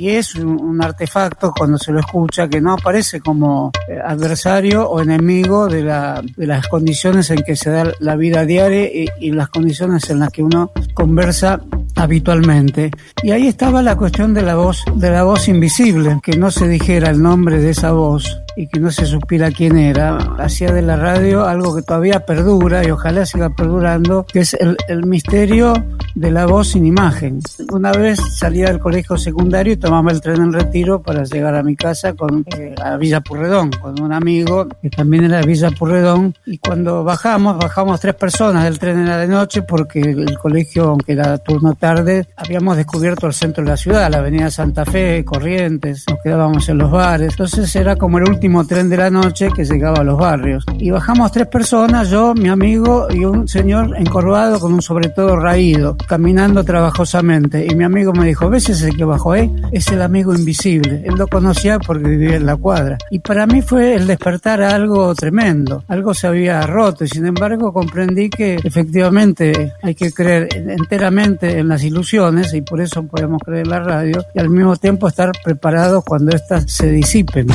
[0.01, 4.99] y es un, artefacto cuando se lo escucha que no aparece como eh, adversario o
[5.03, 9.31] enemigo de, la, de las condiciones en que se da la vida diaria y, y
[9.33, 11.61] las condiciones en las que uno conversa
[11.97, 12.91] habitualmente.
[13.23, 16.67] Y ahí estaba la cuestión de la voz, de la voz invisible, que no se
[16.67, 20.83] dijera el nombre de esa voz y que no se supiera quién era, hacía de
[20.83, 25.73] la radio algo que todavía perdura y ojalá siga perdurando, que es el, el misterio
[26.15, 27.41] de la voz sin imagen.
[27.73, 31.63] Una vez salía del colegio secundario y tomaba el tren en retiro para llegar a
[31.63, 35.71] mi casa con, eh, a Villa Purredón, con un amigo que también era de Villa
[35.71, 36.35] Purredón.
[36.45, 41.13] Y cuando bajamos, bajamos tres personas del tren era de noche porque el colegio, aunque
[41.13, 46.05] era turno tarde, habíamos descubierto el centro de la ciudad, la avenida Santa Fe, Corrientes,
[46.11, 47.31] nos quedábamos en los bares.
[47.31, 50.65] Entonces era como el último tren de la noche que llegaba a los barrios.
[50.77, 55.37] Y bajamos tres personas, yo, mi amigo y un señor encorvado con un sobre todo
[55.37, 59.55] raído caminando trabajosamente y mi amigo me dijo, ¿ves ese que bajó ahí?
[59.71, 61.05] Es el amigo invisible.
[61.05, 62.99] Él lo conocía porque vivía en la cuadra.
[63.13, 65.85] Y para mí fue el despertar a algo tremendo.
[65.87, 71.69] Algo se había roto y sin embargo comprendí que efectivamente hay que creer enteramente en
[71.69, 75.31] las ilusiones y por eso podemos creer en la radio y al mismo tiempo estar
[75.45, 77.47] preparados cuando éstas se disipen.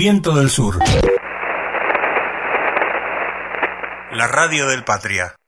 [0.00, 0.78] Viento del Sur.
[4.12, 5.39] La radio del Patria.